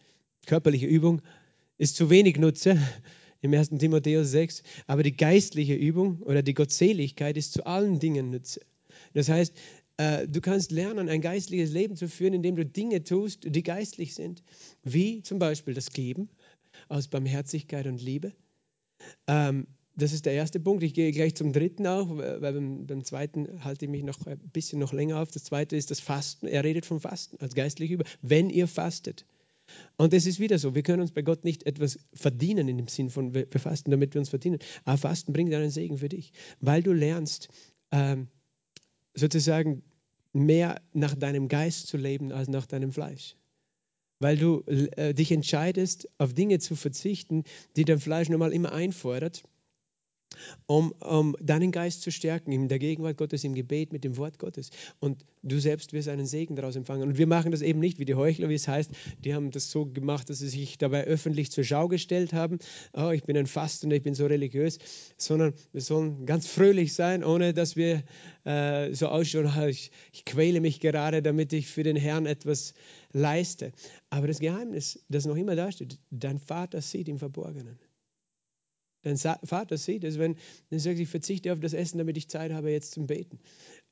körperliche 0.47 0.87
Übung 0.87 1.21
ist 1.77 1.97
zu 1.97 2.09
wenig 2.09 2.39
Nutze 2.39 2.79
im 3.41 3.53
1. 3.53 3.71
Timotheus 3.71 4.31
6, 4.31 4.63
aber 4.87 5.03
die 5.03 5.17
geistliche 5.17 5.75
Übung 5.75 6.23
oder 6.23 6.43
die 6.43 6.55
Gottseligkeit 6.55 7.37
ist 7.37 7.53
zu 7.53 7.67
allen 7.67 7.99
Dingen 7.99 8.31
Nutze. 8.31 8.61
Das 9.13 9.29
heißt, 9.29 9.55
du 9.97 10.41
kannst 10.41 10.73
lernen, 10.73 11.09
ein 11.09 11.21
geistliches 11.21 11.71
Leben 11.73 11.95
zu 11.97 12.09
führen, 12.09 12.35
indem 12.35 12.57
du 12.57 12.67
Dinge 12.67 13.05
tust, 13.05 13.45
die 13.45 13.63
geistlich 13.63 14.15
sind, 14.15 14.43
wie 14.83 15.23
zum 15.23 15.39
Beispiel 15.39 15.75
das 15.75 15.91
Geben 15.91 16.29
aus 16.89 17.09
Barmherzigkeit 17.09 17.87
und 17.87 18.03
Liebe. 18.03 18.33
Ähm, 19.27 19.67
das 19.97 20.13
ist 20.13 20.27
der 20.27 20.33
erste 20.33 20.59
Punkt. 20.59 20.83
Ich 20.83 20.95
gehe 20.95 21.13
gleich 21.13 21.37
zum 21.37 21.53
dritten 21.53 21.87
auch, 21.87 22.17
weil 22.17 22.41
beim, 22.41 22.87
beim, 22.87 23.05
zweiten 23.05 23.63
halte 23.65 23.85
ich 23.85 23.91
mich 23.91 24.03
noch 24.03 24.27
ein 24.27 24.39
bisschen 24.53 24.81
noch 24.81 24.93
länger 24.93 25.21
auf. 25.21 25.31
Das 25.31 25.45
zweite 25.45 25.77
ist 25.77 25.91
das 25.91 26.01
Fasten. 26.01 26.47
Er 26.49 26.65
redet 26.65 26.85
vom 26.85 27.01
Fasten 27.01 27.37
als 27.41 27.55
geistlich 27.55 27.91
über. 27.91 28.05
Wenn 28.21 28.51
ihr 28.51 28.67
fastet. 28.67 29.25
Und 29.97 30.13
es 30.13 30.27
ist 30.27 30.41
wieder 30.41 30.59
so, 30.59 30.75
wir 30.75 30.83
können 30.83 31.01
uns 31.01 31.13
bei 31.13 31.23
Gott 31.23 31.45
nicht 31.45 31.65
etwas 31.65 31.99
verdienen 32.13 32.69
in 32.69 32.77
dem 32.77 32.89
Sinn 32.89 33.09
von, 33.09 33.35
wir 33.35 33.47
fasten, 33.57 33.91
damit 33.91 34.15
wir 34.15 34.21
uns 34.21 34.29
verdienen. 34.29 34.59
Aber 34.85 34.99
Fasten 34.99 35.33
bringt 35.33 35.55
einen 35.55 35.71
Segen 35.71 35.99
für 35.99 36.09
dich, 36.09 36.33
weil 36.61 36.83
du 36.83 36.93
lernst, 36.93 37.49
ähm, 37.91 38.29
sozusagen 39.15 39.83
mehr 40.33 40.81
nach 40.93 41.15
deinem 41.15 41.49
Geist 41.49 41.87
zu 41.87 41.97
leben 41.97 42.33
als 42.33 42.49
nach 42.49 42.67
deinem 42.67 42.93
Fleisch. 42.93 43.37
Weil 44.19 44.37
du 44.37 44.63
äh, 44.67 45.15
dich 45.15 45.33
entscheidest, 45.33 46.09
auf 46.19 46.35
Dinge 46.35 46.59
zu 46.59 46.77
verzichten, 46.77 47.45
die 47.77 47.85
dein 47.85 48.01
Fleisch 48.01 48.29
normal 48.29 48.53
immer 48.53 48.73
einfordert 48.73 49.45
um, 50.67 50.93
um 51.01 51.37
deinen 51.41 51.73
Geist 51.73 52.03
zu 52.03 52.11
stärken 52.11 52.53
in 52.53 52.69
der 52.69 52.79
Gegenwart 52.79 53.17
Gottes, 53.17 53.45
im 53.45 53.55
Gebet, 53.55 53.93
mit 53.93 54.05
dem 54.05 54.17
Wort 54.17 54.39
Gottes. 54.39 54.71
Und 55.01 55.25
du 55.43 55.59
selbst 55.59 55.93
wirst 55.93 56.09
einen 56.09 56.27
Segen 56.27 56.57
daraus 56.57 56.77
empfangen. 56.77 57.09
Und 57.09 57.19
wir 57.19 57.27
machen 57.27 57.53
das 57.53 57.63
eben 57.63 57.81
nicht 57.81 57.99
wie 57.99 58.05
die 58.05 58.15
Heuchler, 58.15 58.49
wie 58.49 58.55
es 58.55 58.69
heißt. 58.69 58.91
Die 59.25 59.35
haben 59.35 59.51
das 59.51 59.71
so 59.71 59.87
gemacht, 59.87 60.31
dass 60.31 60.39
sie 60.39 60.49
sich 60.49 60.79
dabei 60.79 61.05
öffentlich 61.05 61.51
zur 61.51 61.65
Schau 61.65 61.89
gestellt 61.89 62.33
haben. 62.33 62.59
Oh, 62.93 63.11
ich 63.11 63.25
bin 63.25 63.37
ein 63.37 63.47
Fastender, 63.47 63.97
ich 63.97 64.03
bin 64.03 64.15
so 64.15 64.27
religiös. 64.27 64.79
Sondern 65.17 65.55
wir 65.73 65.81
sollen 65.81 66.27
ganz 66.27 66.47
fröhlich 66.47 66.95
sein, 66.95 67.25
ohne 67.25 67.53
dass 67.53 67.77
wir 67.77 68.03
äh, 68.45 68.93
so 68.95 69.09
ausschauen, 69.09 69.51
oh, 69.57 69.67
ich, 69.67 69.91
ich 70.13 70.25
quäle 70.25 70.61
mich 70.61 70.81
gerade, 70.81 71.23
damit 71.23 71.53
ich 71.53 71.69
für 71.69 71.83
den 71.83 71.97
Herrn 71.97 72.27
etwas 72.27 72.75
leiste. 73.13 73.73
Aber 74.11 74.27
das 74.27 74.41
Geheimnis, 74.41 75.05
das 75.09 75.27
noch 75.27 75.37
immer 75.37 75.57
da 75.57 75.71
steht, 75.71 75.99
dein 76.11 76.39
Vater 76.39 76.81
sieht 76.83 77.09
im 77.09 77.19
Verborgenen. 77.19 77.79
Dein 79.05 79.17
Vater 79.17 79.79
sieht 79.79 80.03
es, 80.03 80.19
wenn 80.19 80.37
du 80.71 80.79
sagst, 80.81 81.01
ich 81.01 81.09
verzichte 81.09 81.53
auf 81.53 81.61
das 81.61 81.75
Essen, 81.75 81.99
damit 81.99 82.17
ich 82.17 82.29
Zeit 82.29 82.53
habe 82.53 82.71
jetzt 82.71 82.93
zum 82.93 83.07
Beten. 83.07 83.39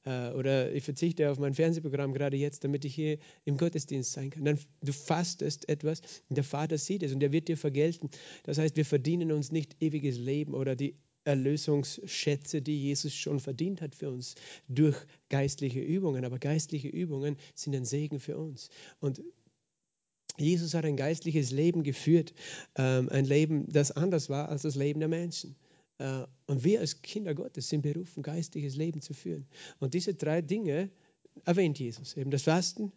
Äh, 0.04 0.30
oder 0.30 0.72
ich 0.72 0.82
verzichte 0.82 1.30
auf 1.30 1.38
mein 1.38 1.54
Fernsehprogramm 1.54 2.12
gerade 2.12 2.36
jetzt, 2.36 2.64
damit 2.64 2.84
ich 2.84 2.94
hier 2.94 3.18
im 3.44 3.56
Gottesdienst 3.56 4.12
sein 4.12 4.30
kann. 4.30 4.44
Dann 4.44 4.58
du 4.82 4.92
fastest 4.92 5.68
etwas 5.68 6.00
und 6.28 6.36
der 6.36 6.44
Vater 6.44 6.78
sieht 6.78 7.02
es 7.02 7.12
und 7.12 7.22
er 7.22 7.32
wird 7.32 7.48
dir 7.48 7.56
vergelten. 7.56 8.10
Das 8.44 8.58
heißt, 8.58 8.76
wir 8.76 8.84
verdienen 8.84 9.30
uns 9.32 9.52
nicht 9.52 9.76
ewiges 9.80 10.18
Leben 10.18 10.54
oder 10.54 10.74
die 10.74 10.96
Erlösungsschätze, 11.24 12.62
die 12.62 12.82
Jesus 12.82 13.14
schon 13.14 13.38
verdient 13.38 13.80
hat 13.80 13.94
für 13.94 14.10
uns 14.10 14.34
durch 14.66 14.96
geistliche 15.28 15.80
Übungen. 15.80 16.24
Aber 16.24 16.38
geistliche 16.38 16.88
Übungen 16.88 17.36
sind 17.54 17.76
ein 17.76 17.84
Segen 17.84 18.18
für 18.18 18.36
uns. 18.38 18.70
Und 18.98 19.22
Jesus 20.38 20.74
hat 20.74 20.84
ein 20.84 20.96
geistliches 20.96 21.50
Leben 21.50 21.82
geführt, 21.82 22.32
ähm, 22.76 23.08
ein 23.10 23.24
Leben, 23.24 23.70
das 23.70 23.90
anders 23.90 24.30
war 24.30 24.48
als 24.48 24.62
das 24.62 24.76
Leben 24.76 25.00
der 25.00 25.08
Menschen. 25.08 25.56
Äh, 25.98 26.24
und 26.46 26.64
wir 26.64 26.80
als 26.80 27.02
Kinder 27.02 27.34
Gottes 27.34 27.68
sind 27.68 27.82
berufen, 27.82 28.22
geistliches 28.22 28.76
Leben 28.76 29.02
zu 29.02 29.14
führen. 29.14 29.46
Und 29.78 29.94
diese 29.94 30.14
drei 30.14 30.40
Dinge 30.40 30.90
erwähnt 31.44 31.78
Jesus. 31.78 32.16
Eben 32.16 32.30
das 32.30 32.42
Fasten. 32.42 32.92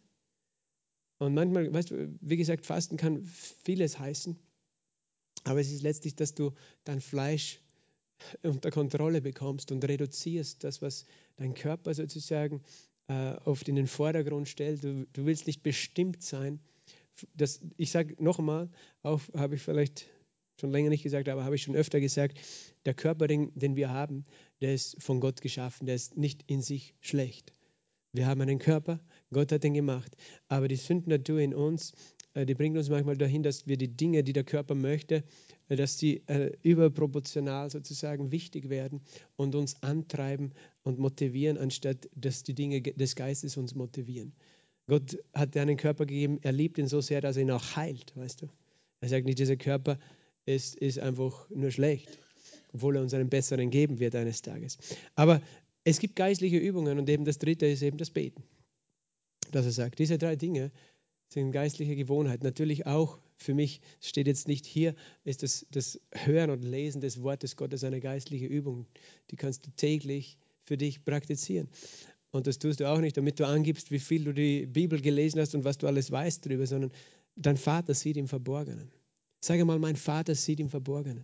Und 1.18 1.34
manchmal, 1.34 1.74
weißt 1.74 1.92
du, 1.92 2.18
wie 2.22 2.38
gesagt, 2.38 2.66
Fasten 2.66 2.98
kann 2.98 3.26
vieles 3.26 4.00
heißen. 4.00 4.38
Aber 5.44 5.60
es 5.60 5.72
ist 5.72 5.84
letztlich, 5.84 6.16
dass 6.16 6.34
du 6.34 6.54
dein 6.86 7.02
Fleisch 7.02 7.62
unter 8.44 8.72
Kontrolle 8.72 9.22
bekommst 9.22 9.72
und 9.72 9.84
reduzierst 9.86 10.64
das, 10.64 10.82
was 10.82 11.06
dein 11.36 11.54
Körper 11.54 11.94
sozusagen 11.94 12.64
äh, 13.08 13.34
oft 13.44 13.68
in 13.68 13.76
den 13.76 13.88
Vordergrund 13.88 14.48
stellt. 14.48 14.84
Du, 14.84 15.06
du 15.12 15.26
willst 15.26 15.48
nicht 15.48 15.64
bestimmt 15.64 16.24
sein 16.24 16.60
das, 17.34 17.62
ich 17.78 17.92
sage 17.92 18.16
nochmal, 18.22 18.70
auch 19.02 19.22
habe 19.36 19.56
ich 19.56 19.62
vielleicht 19.62 20.08
schon 20.60 20.72
länger 20.72 20.90
nicht 20.90 21.04
gesagt, 21.04 21.28
aber 21.30 21.44
habe 21.44 21.56
ich 21.56 21.64
schon 21.64 21.76
öfter 21.76 22.00
gesagt, 22.00 22.40
der 22.86 22.94
Körper, 22.94 23.28
den, 23.28 23.52
den 23.56 23.76
wir 23.76 23.90
haben, 23.90 24.26
der 24.62 24.74
ist 24.74 25.02
von 25.02 25.20
Gott 25.20 25.42
geschaffen, 25.42 25.86
der 25.86 25.96
ist 25.96 26.18
nicht 26.18 26.44
in 26.48 26.62
sich 26.62 26.96
schlecht. 27.02 27.54
Wir 28.14 28.28
haben 28.28 28.40
einen 28.42 28.60
Körper, 28.60 29.02
Gott 29.32 29.52
hat 29.52 29.64
den 29.64 29.74
gemacht, 29.74 30.16
aber 30.48 30.70
die 30.70 30.78
Sündnatur 30.78 31.40
in 31.40 31.54
uns, 31.54 31.94
äh, 32.34 32.46
die 32.46 32.56
bringt 32.56 32.78
uns 32.78 32.90
manchmal 32.90 33.18
dahin, 33.18 33.44
dass 33.44 33.68
wir 33.68 33.78
die 33.78 33.90
Dinge, 33.90 34.24
die 34.24 34.32
der 34.32 34.46
Körper 34.46 34.74
möchte, 34.74 35.26
äh, 35.68 35.76
dass 35.76 35.98
die 35.98 36.26
äh, 36.28 36.56
überproportional 36.62 37.70
sozusagen 37.70 38.32
wichtig 38.32 38.70
werden 38.70 39.02
und 39.36 39.56
uns 39.56 39.84
antreiben 39.84 40.54
und 40.84 40.98
motivieren, 40.98 41.58
anstatt 41.58 42.10
dass 42.16 42.44
die 42.44 42.56
Dinge 42.56 42.82
des 42.82 43.16
Geistes 43.16 43.58
uns 43.58 43.76
motivieren. 43.76 44.34
Gott 44.88 45.18
hat 45.34 45.56
dir 45.56 45.62
einen 45.62 45.78
Körper 45.78 46.06
gegeben, 46.06 46.40
er 46.42 46.52
liebt 46.52 46.78
ihn 46.78 46.88
so 46.88 47.02
sehr, 47.02 47.22
dass 47.22 47.38
er 47.38 47.44
ihn 47.44 47.52
auch 47.52 47.76
heilt, 47.76 48.16
weißt 48.16 48.44
du. 48.44 48.50
Er 49.02 49.10
sagt 49.10 49.26
nicht, 49.26 49.40
dieser 49.40 49.58
Körper 49.58 49.98
ist, 50.46 50.76
ist 50.76 51.00
einfach 51.00 51.50
nur 51.50 51.72
schlecht, 51.72 52.20
obwohl 52.74 52.96
er 52.96 53.02
uns 53.02 53.14
einen 53.14 53.30
besseren 53.30 53.72
geben 53.72 54.00
wird 54.00 54.16
eines 54.16 54.42
Tages. 54.42 54.78
Aber 55.16 55.42
es 55.84 56.00
gibt 56.00 56.16
geistliche 56.16 56.58
Übungen 56.58 57.00
und 57.00 57.10
eben 57.10 57.26
das 57.26 57.40
dritte 57.40 57.66
ist 57.66 57.82
eben 57.82 57.98
das 57.98 58.12
Beten. 58.12 58.44
Dass 59.52 59.66
er 59.66 59.72
sagt, 59.72 60.00
diese 60.00 60.18
drei 60.18 60.36
Dinge 60.36 60.72
sind 61.30 61.52
geistliche 61.52 61.96
Gewohnheiten. 61.96 62.44
Natürlich 62.44 62.86
auch 62.86 63.20
für 63.38 63.54
mich, 63.54 63.82
steht 64.02 64.28
jetzt 64.28 64.48
nicht 64.48 64.66
hier, 64.66 64.96
ist 65.24 65.44
das, 65.44 65.66
das 65.72 66.00
Hören 66.14 66.50
und 66.50 66.64
Lesen 66.64 67.02
des 67.02 67.22
Wortes 67.22 67.56
Gottes 67.56 67.84
eine 67.84 68.00
geistliche 68.00 68.46
Übung. 68.46 68.86
Die 69.32 69.36
kannst 69.36 69.66
du 69.66 69.72
täglich 69.72 70.38
für 70.64 70.78
dich 70.78 71.04
praktizieren. 71.06 71.70
Und 72.36 72.48
das 72.48 72.60
tust 72.60 72.82
du 72.82 72.92
auch 72.92 73.00
nicht, 73.00 73.16
damit 73.16 73.40
du 73.40 73.48
angibst, 73.48 73.92
wie 73.92 74.00
viel 74.00 74.26
du 74.26 74.34
die 74.34 74.66
Bibel 74.66 75.00
gelesen 75.00 75.40
hast 75.40 75.56
und 75.56 75.64
was 75.64 75.78
du 75.78 75.88
alles 75.88 76.12
weißt 76.12 76.46
darüber, 76.46 76.68
sondern 76.68 76.92
dein 77.38 77.56
Vater 77.56 77.94
sieht 77.94 78.18
im 78.18 78.28
Verborgenen. 78.28 78.92
Sag 79.40 79.64
mal, 79.64 79.80
mein 79.80 79.96
Vater 79.96 80.36
sieht 80.36 80.60
im 80.60 80.68
Verborgenen. 80.68 81.24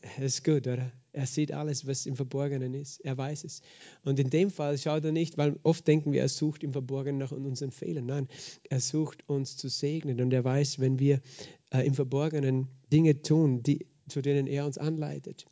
Das 0.00 0.36
ist 0.36 0.44
gut, 0.44 0.66
oder? 0.66 0.90
Er 1.12 1.26
sieht 1.26 1.52
alles, 1.52 1.86
was 1.86 2.06
im 2.06 2.16
Verborgenen 2.16 2.72
ist. 2.72 3.04
Er 3.04 3.18
weiß 3.18 3.44
es. 3.44 3.60
Und 4.02 4.18
in 4.18 4.30
dem 4.30 4.50
Fall 4.50 4.78
schaut 4.78 5.04
er 5.04 5.12
nicht, 5.12 5.36
weil 5.36 5.60
oft 5.62 5.86
denken 5.86 6.12
wir, 6.12 6.22
er 6.22 6.30
sucht 6.30 6.64
im 6.64 6.72
Verborgenen 6.72 7.18
nach 7.18 7.32
unseren 7.32 7.70
Fehlern. 7.70 8.06
Nein, 8.06 8.28
er 8.70 8.80
sucht 8.80 9.28
uns 9.28 9.58
zu 9.58 9.68
segnen 9.68 10.22
und 10.22 10.32
er 10.32 10.44
weiß, 10.44 10.78
wenn 10.78 10.98
wir 10.98 11.20
äh, 11.68 11.86
im 11.86 11.92
Verborgenen 11.92 12.68
Dinge 12.90 13.20
tun, 13.20 13.62
die, 13.62 13.88
zu 14.08 14.22
denen 14.22 14.46
er 14.46 14.64
uns 14.64 14.78
anleitet, 14.78 15.44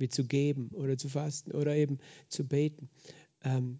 wie 0.00 0.08
zu 0.08 0.24
geben 0.24 0.70
oder 0.72 0.96
zu 0.98 1.08
fasten 1.08 1.52
oder 1.52 1.76
eben 1.76 1.98
zu 2.28 2.46
beten, 2.46 2.88
ähm, 3.44 3.78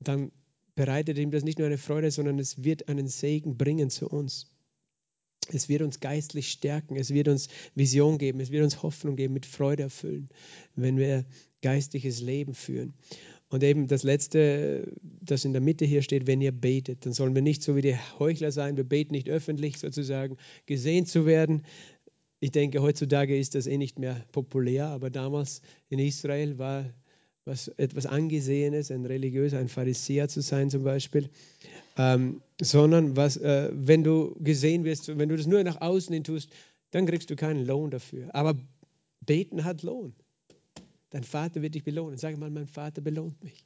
dann 0.00 0.30
bereitet 0.74 1.18
ihm 1.18 1.30
das 1.30 1.42
nicht 1.42 1.58
nur 1.58 1.66
eine 1.66 1.78
Freude, 1.78 2.10
sondern 2.10 2.38
es 2.38 2.62
wird 2.62 2.88
einen 2.88 3.08
Segen 3.08 3.56
bringen 3.56 3.90
zu 3.90 4.08
uns. 4.08 4.52
Es 5.48 5.68
wird 5.68 5.82
uns 5.82 6.00
geistlich 6.00 6.50
stärken, 6.50 6.96
es 6.96 7.14
wird 7.14 7.28
uns 7.28 7.48
Vision 7.74 8.18
geben, 8.18 8.40
es 8.40 8.50
wird 8.50 8.64
uns 8.64 8.82
Hoffnung 8.82 9.16
geben, 9.16 9.32
mit 9.32 9.46
Freude 9.46 9.84
erfüllen, 9.84 10.28
wenn 10.74 10.98
wir 10.98 11.24
geistliches 11.62 12.20
Leben 12.20 12.54
führen. 12.54 12.94
Und 13.48 13.62
eben 13.62 13.86
das 13.86 14.02
Letzte, 14.02 14.92
das 15.02 15.44
in 15.44 15.52
der 15.52 15.62
Mitte 15.62 15.84
hier 15.84 16.02
steht, 16.02 16.26
wenn 16.26 16.40
ihr 16.40 16.50
betet, 16.50 17.06
dann 17.06 17.12
sollen 17.12 17.34
wir 17.36 17.42
nicht 17.42 17.62
so 17.62 17.76
wie 17.76 17.82
die 17.82 17.96
Heuchler 18.18 18.50
sein, 18.50 18.76
wir 18.76 18.84
beten 18.84 19.12
nicht 19.12 19.28
öffentlich 19.28 19.78
sozusagen, 19.78 20.36
gesehen 20.66 21.06
zu 21.06 21.26
werden. 21.26 21.62
Ich 22.46 22.52
denke, 22.52 22.80
heutzutage 22.80 23.36
ist 23.36 23.56
das 23.56 23.66
eh 23.66 23.76
nicht 23.76 23.98
mehr 23.98 24.24
populär, 24.30 24.86
aber 24.86 25.10
damals 25.10 25.62
in 25.88 25.98
Israel 25.98 26.58
war 26.58 26.84
was 27.44 27.66
etwas 27.66 28.06
Angesehenes, 28.06 28.92
ein 28.92 29.04
Religiöser, 29.04 29.58
ein 29.58 29.68
Pharisäer 29.68 30.28
zu 30.28 30.42
sein 30.42 30.70
zum 30.70 30.84
Beispiel, 30.84 31.28
ähm, 31.98 32.40
sondern 32.60 33.16
was, 33.16 33.36
äh, 33.36 33.70
wenn 33.72 34.04
du 34.04 34.36
gesehen 34.38 34.84
wirst, 34.84 35.18
wenn 35.18 35.28
du 35.28 35.36
das 35.36 35.48
nur 35.48 35.64
nach 35.64 35.80
außen 35.80 36.14
hin 36.14 36.22
tust, 36.22 36.50
dann 36.92 37.06
kriegst 37.06 37.30
du 37.30 37.34
keinen 37.34 37.66
Lohn 37.66 37.90
dafür. 37.90 38.32
Aber 38.32 38.54
beten 39.22 39.64
hat 39.64 39.82
Lohn. 39.82 40.14
Dein 41.10 41.24
Vater 41.24 41.62
wird 41.62 41.74
dich 41.74 41.82
belohnen. 41.82 42.16
Sag 42.16 42.38
mal, 42.38 42.50
mein 42.50 42.68
Vater 42.68 43.00
belohnt 43.00 43.42
mich. 43.42 43.64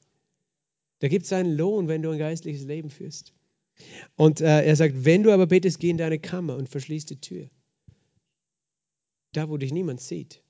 Da 1.01 1.09
gibt 1.09 1.27
es 1.27 1.33
einen 1.35 1.55
Lohn, 1.55 1.87
wenn 1.87 2.01
du 2.01 2.09
ein 2.09 2.19
geistliches 2.19 2.65
Leben 2.65 2.89
führst. 2.89 3.35
Und 4.17 4.41
äh, 4.41 4.65
er 4.65 4.75
sagt, 4.75 5.05
wenn 5.05 5.23
du 5.23 5.33
aber 5.33 5.47
betest, 5.47 5.81
geh 5.81 5.91
in 5.91 5.99
deine 5.99 6.19
Kammer 6.19 6.57
und 6.57 6.71
verschließ 6.71 7.05
die 7.05 7.21
Tür. 7.21 7.51
Da, 9.33 9.49
wo 9.49 9.57
dich 9.57 9.73
niemand 9.73 10.01
sieht. 10.01 10.43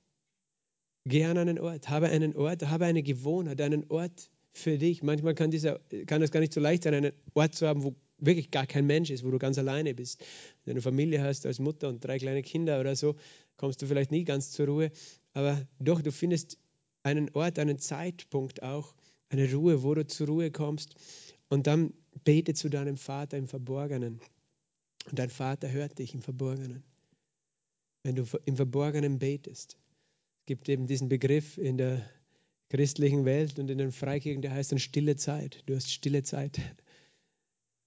Geh 1.05 1.25
an 1.25 1.39
einen 1.39 1.59
Ort, 1.59 1.89
habe 1.89 2.09
einen 2.09 2.37
Ort, 2.37 2.69
habe 2.69 2.85
eine 2.87 3.03
Gewohnheit, 3.03 3.61
einen 3.61 3.91
Ort 3.91 4.31
für 4.53 4.79
dich. 4.79 5.03
Manchmal 5.03 5.35
kann, 5.35 5.51
dieser, 5.51 5.81
kann 6.07 6.23
es 6.23 6.31
gar 6.31 6.41
nicht 6.41 6.53
so 6.53 6.61
leicht 6.61 6.85
sein, 6.85 6.95
einen 6.95 7.13
Ort 7.35 7.55
zu 7.55 7.67
haben, 7.67 7.85
wo 7.85 7.95
wirklich 8.19 8.51
gar 8.51 8.67
kein 8.67 8.87
Mensch 8.87 9.11
ist, 9.11 9.25
wo 9.25 9.31
du 9.31 9.39
ganz 9.39 9.59
alleine 9.59 9.95
bist. 9.95 10.21
Wenn 10.65 10.75
du 10.75 10.79
eine 10.79 10.83
Familie 10.83 11.23
hast 11.23 11.47
als 11.47 11.59
Mutter 11.59 11.89
und 11.89 12.05
drei 12.05 12.19
kleine 12.19 12.43
Kinder 12.43 12.81
oder 12.81 12.95
so, 12.97 13.17
kommst 13.57 13.81
du 13.81 13.87
vielleicht 13.87 14.11
nie 14.11 14.25
ganz 14.25 14.51
zur 14.51 14.67
Ruhe. 14.67 14.91
Aber 15.33 15.67
doch, 15.79 16.03
du 16.03 16.13
findest 16.13 16.59
einen 17.03 17.31
Ort, 17.35 17.59
einen 17.59 17.79
Zeitpunkt 17.79 18.63
auch, 18.63 18.95
eine 19.31 19.51
Ruhe, 19.53 19.83
wo 19.83 19.95
du 19.95 20.07
zur 20.07 20.27
Ruhe 20.27 20.51
kommst. 20.51 20.95
Und 21.49 21.67
dann 21.67 21.95
bete 22.25 22.55
zu 22.55 22.69
deinem 22.69 22.97
Vater 22.97 23.37
im 23.39 23.49
Verborgenen. 23.49 24.21
Und 25.09 25.19
dein 25.19 25.31
Vater 25.31 25.71
hört 25.71 25.99
dich 25.99 26.15
im 26.15 26.23
Verborgenen. 26.23 26.85
Wenn 28.03 28.17
du 28.17 28.25
im 28.47 28.57
Verborgenen 28.57 29.19
betest. 29.19 29.77
Es 30.41 30.47
gibt 30.47 30.69
eben 30.69 30.87
diesen 30.87 31.09
Begriff 31.09 31.59
in 31.59 31.77
der 31.77 32.03
christlichen 32.71 33.25
Welt 33.25 33.59
und 33.59 33.71
in 33.71 33.79
den 33.79 33.93
Freikirchen, 33.93 34.43
der 34.43 34.53
heißt 34.53 34.73
dann 34.73 34.79
stille 34.79 35.17
Zeit. 35.17 35.63
Du 35.67 35.75
hast 35.75 35.91
stille 35.93 36.23
Zeit. 36.23 36.61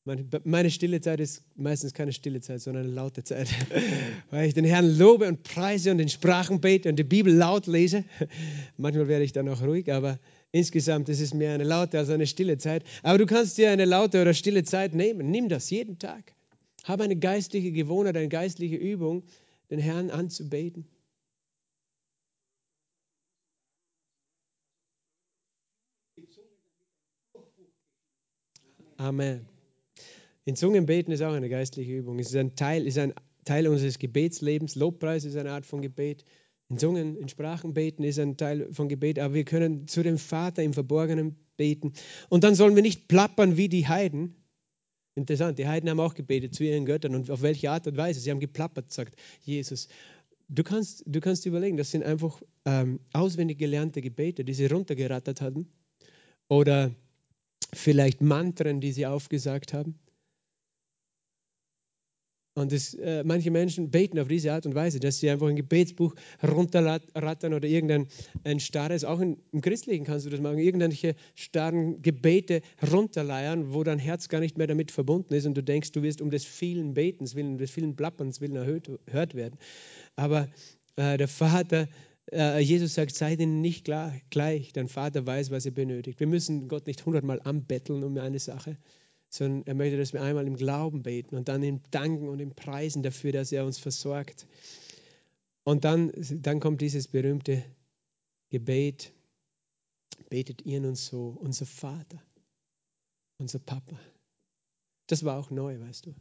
Meine 0.44 0.70
stille 0.70 1.00
Zeit 1.00 1.22
ist 1.22 1.44
meistens 1.56 1.94
keine 1.94 2.12
stille 2.12 2.42
Zeit, 2.42 2.60
sondern 2.60 2.84
eine 2.84 2.94
laute 2.94 3.24
Zeit, 3.24 3.48
weil 4.32 4.48
ich 4.48 4.54
den 4.54 4.66
Herrn 4.66 4.98
lobe 4.98 5.30
und 5.30 5.44
preise 5.44 5.92
und 5.92 6.00
in 6.00 6.10
Sprachen 6.10 6.60
bete 6.60 6.90
und 6.90 6.98
die 6.98 7.06
Bibel 7.06 7.34
laut 7.34 7.68
lese. 7.68 8.04
Manchmal 8.78 9.08
werde 9.08 9.24
ich 9.24 9.32
dann 9.32 9.48
auch 9.48 9.62
ruhig, 9.62 9.92
aber 9.92 10.20
insgesamt 10.52 11.08
ist 11.08 11.22
es 11.22 11.34
mehr 11.34 11.54
eine 11.54 11.64
laute 11.64 11.98
als 11.98 12.10
eine 12.10 12.28
stille 12.28 12.58
Zeit. 12.58 12.84
Aber 13.02 13.18
du 13.18 13.26
kannst 13.26 13.58
dir 13.58 13.72
eine 13.72 13.86
laute 13.86 14.22
oder 14.22 14.34
stille 14.34 14.66
Zeit 14.66 14.94
nehmen. 14.94 15.32
Nimm 15.32 15.48
das 15.48 15.70
jeden 15.70 16.00
Tag. 16.00 16.34
Habe 16.84 17.04
eine 17.04 17.16
geistliche 17.16 17.72
Gewohnheit, 17.72 18.18
eine 18.18 18.28
geistliche 18.28 18.76
Übung, 18.76 19.24
den 19.74 19.80
Herrn 19.80 20.12
anzubeten. 20.12 20.86
Amen. 28.98 29.48
In 30.46 30.56
Zungen 30.56 30.86
beten 30.86 31.12
ist 31.12 31.24
auch 31.24 31.34
eine 31.34 31.50
geistliche 31.50 31.92
Übung. 31.92 32.20
Es 32.20 32.28
ist 32.28 32.36
ein 32.36 32.56
Teil, 32.56 32.86
ist 32.86 33.00
ein 33.00 33.16
Teil 33.46 33.68
unseres 33.68 33.98
Gebetslebens. 33.98 34.76
Lobpreis 34.76 35.26
ist 35.26 35.36
eine 35.36 35.52
Art 35.52 35.66
von 35.66 35.82
Gebet. 35.82 36.24
In 36.70 36.78
Zungen, 36.78 37.18
in 37.18 37.28
Sprachen 37.28 37.74
beten 37.74 38.04
ist 38.04 38.20
ein 38.20 38.38
Teil 38.38 38.72
von 38.72 38.90
Gebet. 38.90 39.18
Aber 39.18 39.34
wir 39.34 39.44
können 39.44 39.88
zu 39.88 40.04
dem 40.04 40.20
Vater 40.20 40.62
im 40.62 40.74
Verborgenen 40.74 41.36
beten. 41.58 41.94
Und 42.30 42.44
dann 42.44 42.54
sollen 42.54 42.76
wir 42.76 42.84
nicht 42.84 43.08
plappern 43.08 43.58
wie 43.58 43.70
die 43.70 43.88
Heiden. 43.88 44.36
Interessant, 45.16 45.60
die 45.60 45.68
Heiden 45.68 45.90
haben 45.90 46.00
auch 46.00 46.16
gebetet 46.16 46.56
zu 46.56 46.64
ihren 46.64 46.86
Göttern. 46.86 47.14
Und 47.16 47.30
auf 47.30 47.42
welche 47.42 47.70
Art 47.70 47.86
und 47.88 47.98
Weise? 47.98 48.20
Sie 48.20 48.32
haben 48.32 48.40
geplappert, 48.40 48.92
sagt 48.92 49.20
Jesus. 49.42 49.88
Du 50.50 50.64
kannst, 50.64 51.04
du 51.06 51.20
kannst 51.20 51.46
überlegen, 51.46 51.78
das 51.78 51.92
sind 51.92 52.04
einfach 52.04 52.42
ähm, 52.66 53.00
auswendig 53.14 53.60
gelernte 53.60 54.02
Gebete, 54.02 54.44
die 54.44 54.54
sie 54.54 54.66
runtergerattert 54.66 55.42
hatten. 55.42 55.68
Oder 56.48 56.94
vielleicht 57.74 58.22
Mantren, 58.22 58.82
die 58.82 58.92
sie 58.92 59.06
aufgesagt 59.06 59.74
haben. 59.74 60.00
Und 62.56 62.72
das, 62.72 62.94
äh, 62.94 63.24
manche 63.24 63.50
Menschen 63.50 63.90
beten 63.90 64.20
auf 64.20 64.28
diese 64.28 64.54
Art 64.54 64.68
und 64.68 64.76
Weise, 64.76 65.00
dass 65.00 65.20
sie 65.20 65.30
einfach 65.30 65.48
ein 65.48 65.56
Gebetsbuch 65.56 66.14
runterrattern 66.44 67.54
oder 67.54 67.68
irgendein 67.68 68.08
ein 68.44 68.60
starres, 68.60 69.04
auch 69.04 69.20
in, 69.20 69.38
im 69.52 69.62
Christlichen 69.62 70.06
kannst 70.06 70.28
du 70.28 70.30
das 70.30 70.40
machen, 70.40 70.60
irgendwelche 70.60 71.16
starren 71.34 72.04
Gebete 72.04 72.62
runterleiern, 72.92 73.74
wo 73.74 73.84
dein 73.84 73.98
Herz 73.98 74.30
gar 74.30 74.40
nicht 74.40 74.58
mehr 74.60 74.68
damit 74.68 74.92
verbunden 74.92 75.34
ist 75.34 75.48
und 75.48 75.56
du 75.56 75.64
denkst, 75.64 75.94
du 75.94 76.04
wirst 76.04 76.22
um 76.22 76.30
des 76.30 76.46
vielen 76.46 76.94
Betens 76.94 77.34
willen, 77.34 77.54
um 77.54 77.58
des 77.58 77.72
vielen 77.72 77.96
Plapperns 77.96 78.40
willen 78.40 78.56
erhöht, 78.56 78.88
erhört 79.08 79.34
werden. 79.34 79.58
Aber 80.16 80.48
äh, 80.96 81.18
der 81.18 81.28
Vater, 81.28 81.88
äh, 82.32 82.60
Jesus 82.60 82.94
sagt, 82.94 83.16
seid 83.16 83.40
ihnen 83.40 83.62
nicht 83.62 83.84
gleich, 84.30 84.74
dein 84.74 84.88
Vater 84.90 85.26
weiß, 85.26 85.50
was 85.50 85.66
ihr 85.66 85.74
benötigt. 85.74 86.20
Wir 86.20 86.28
müssen 86.28 86.68
Gott 86.68 86.86
nicht 86.86 87.04
hundertmal 87.04 87.42
anbetteln 87.44 88.04
um 88.04 88.16
eine 88.20 88.38
Sache, 88.38 88.78
sondern 89.34 89.66
er 89.66 89.74
möchte, 89.74 89.98
dass 89.98 90.14
wir 90.14 90.22
einmal 90.22 90.46
im 90.46 90.56
Glauben 90.56 91.02
beten 91.02 91.36
und 91.36 91.50
dann 91.50 91.64
ihm 91.64 91.82
danken 91.90 92.30
und 92.30 92.40
ihm 92.40 92.54
preisen 92.54 93.02
dafür, 93.02 93.32
dass 93.32 93.52
er 93.52 93.66
uns 93.66 93.80
versorgt. 93.80 94.46
Und 95.64 95.86
dann, 95.86 96.12
dann 96.16 96.60
kommt 96.60 96.82
dieses 96.82 97.08
berühmte 97.08 97.64
Gebet, 98.50 99.12
betet 100.30 100.64
ihr 100.66 100.80
nun 100.82 100.94
so, 100.94 101.36
unser 101.42 101.66
Vater, 101.66 102.22
unser 103.40 103.58
Papa. 103.58 104.00
Das 105.08 105.24
war 105.24 105.40
auch 105.40 105.50
neu, 105.50 105.80
weißt 105.80 106.06
du. 106.06 106.14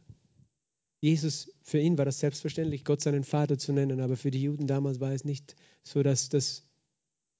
Jesus, 0.99 1.51
für 1.61 1.77
ihn 1.77 1.99
war 1.99 2.05
das 2.05 2.19
selbstverständlich, 2.19 2.83
Gott 2.83 3.01
seinen 3.01 3.23
Vater 3.23 3.59
zu 3.59 3.73
nennen, 3.73 3.99
aber 3.99 4.17
für 4.17 4.31
die 4.31 4.41
Juden 4.41 4.65
damals 4.65 4.99
war 4.99 5.11
es 5.11 5.23
nicht 5.23 5.55
so, 5.83 6.01
dass 6.01 6.29
das 6.29 6.67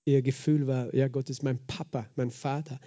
ihr 0.05 0.21
Gefühl 0.21 0.67
war, 0.67 0.93
ja, 0.93 1.07
Gott 1.07 1.31
ist 1.31 1.41
mein 1.41 1.65
Papa, 1.65 2.07
mein 2.15 2.29
Vater. 2.29 2.79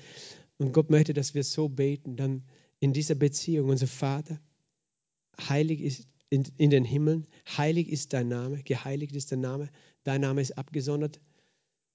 Und 0.58 0.72
Gott 0.72 0.90
möchte, 0.90 1.14
dass 1.14 1.34
wir 1.34 1.42
so 1.42 1.68
beten, 1.68 2.16
dann 2.16 2.44
in 2.86 2.92
dieser 2.92 3.16
Beziehung, 3.16 3.68
unser 3.68 3.88
Vater, 3.88 4.40
heilig 5.40 5.80
ist 5.80 6.06
in, 6.30 6.44
in, 6.56 6.70
den 6.70 6.84
Himmeln, 6.84 7.26
heilig 7.56 7.88
ist 7.88 8.12
dein 8.12 8.28
Name, 8.28 8.62
geheiligt 8.62 9.16
ist 9.16 9.32
dein 9.32 9.40
Name, 9.40 9.70
dein 10.04 10.20
Name 10.20 10.40
ist 10.40 10.56
abgesondert, 10.56 11.20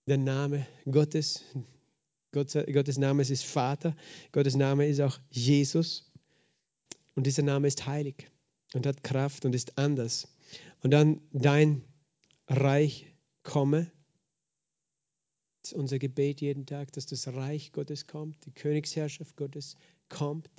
der 0.05 0.17
Name 0.17 0.67
Gottes, 0.83 1.45
Gott, 2.33 2.51
Gottes 2.51 2.97
Name 2.97 3.21
ist 3.21 3.45
Vater, 3.45 3.95
Gottes 4.33 4.55
Name 4.55 4.85
ist 4.85 4.99
auch 4.99 5.17
Jesus 5.29 6.11
und 7.15 7.25
dieser 7.25 7.43
Name 7.43 7.69
ist 7.69 7.87
heilig 7.87 8.29
und 8.73 8.85
hat 8.85 9.01
Kraft 9.01 9.45
und 9.45 9.55
ist 9.55 9.77
anders. 9.77 10.27
Und 10.81 10.91
dann 10.91 11.21
dein 11.31 11.85
Reich 12.47 13.07
komme, 13.43 13.89
das 15.61 15.71
ist 15.71 15.77
unser 15.77 15.99
Gebet 15.99 16.41
jeden 16.41 16.65
Tag, 16.65 16.91
dass 16.91 17.05
das 17.05 17.29
Reich 17.29 17.71
Gottes 17.71 18.07
kommt, 18.07 18.45
die 18.45 18.51
Königsherrschaft 18.51 19.37
Gottes 19.37 19.77
kommt 20.09 20.49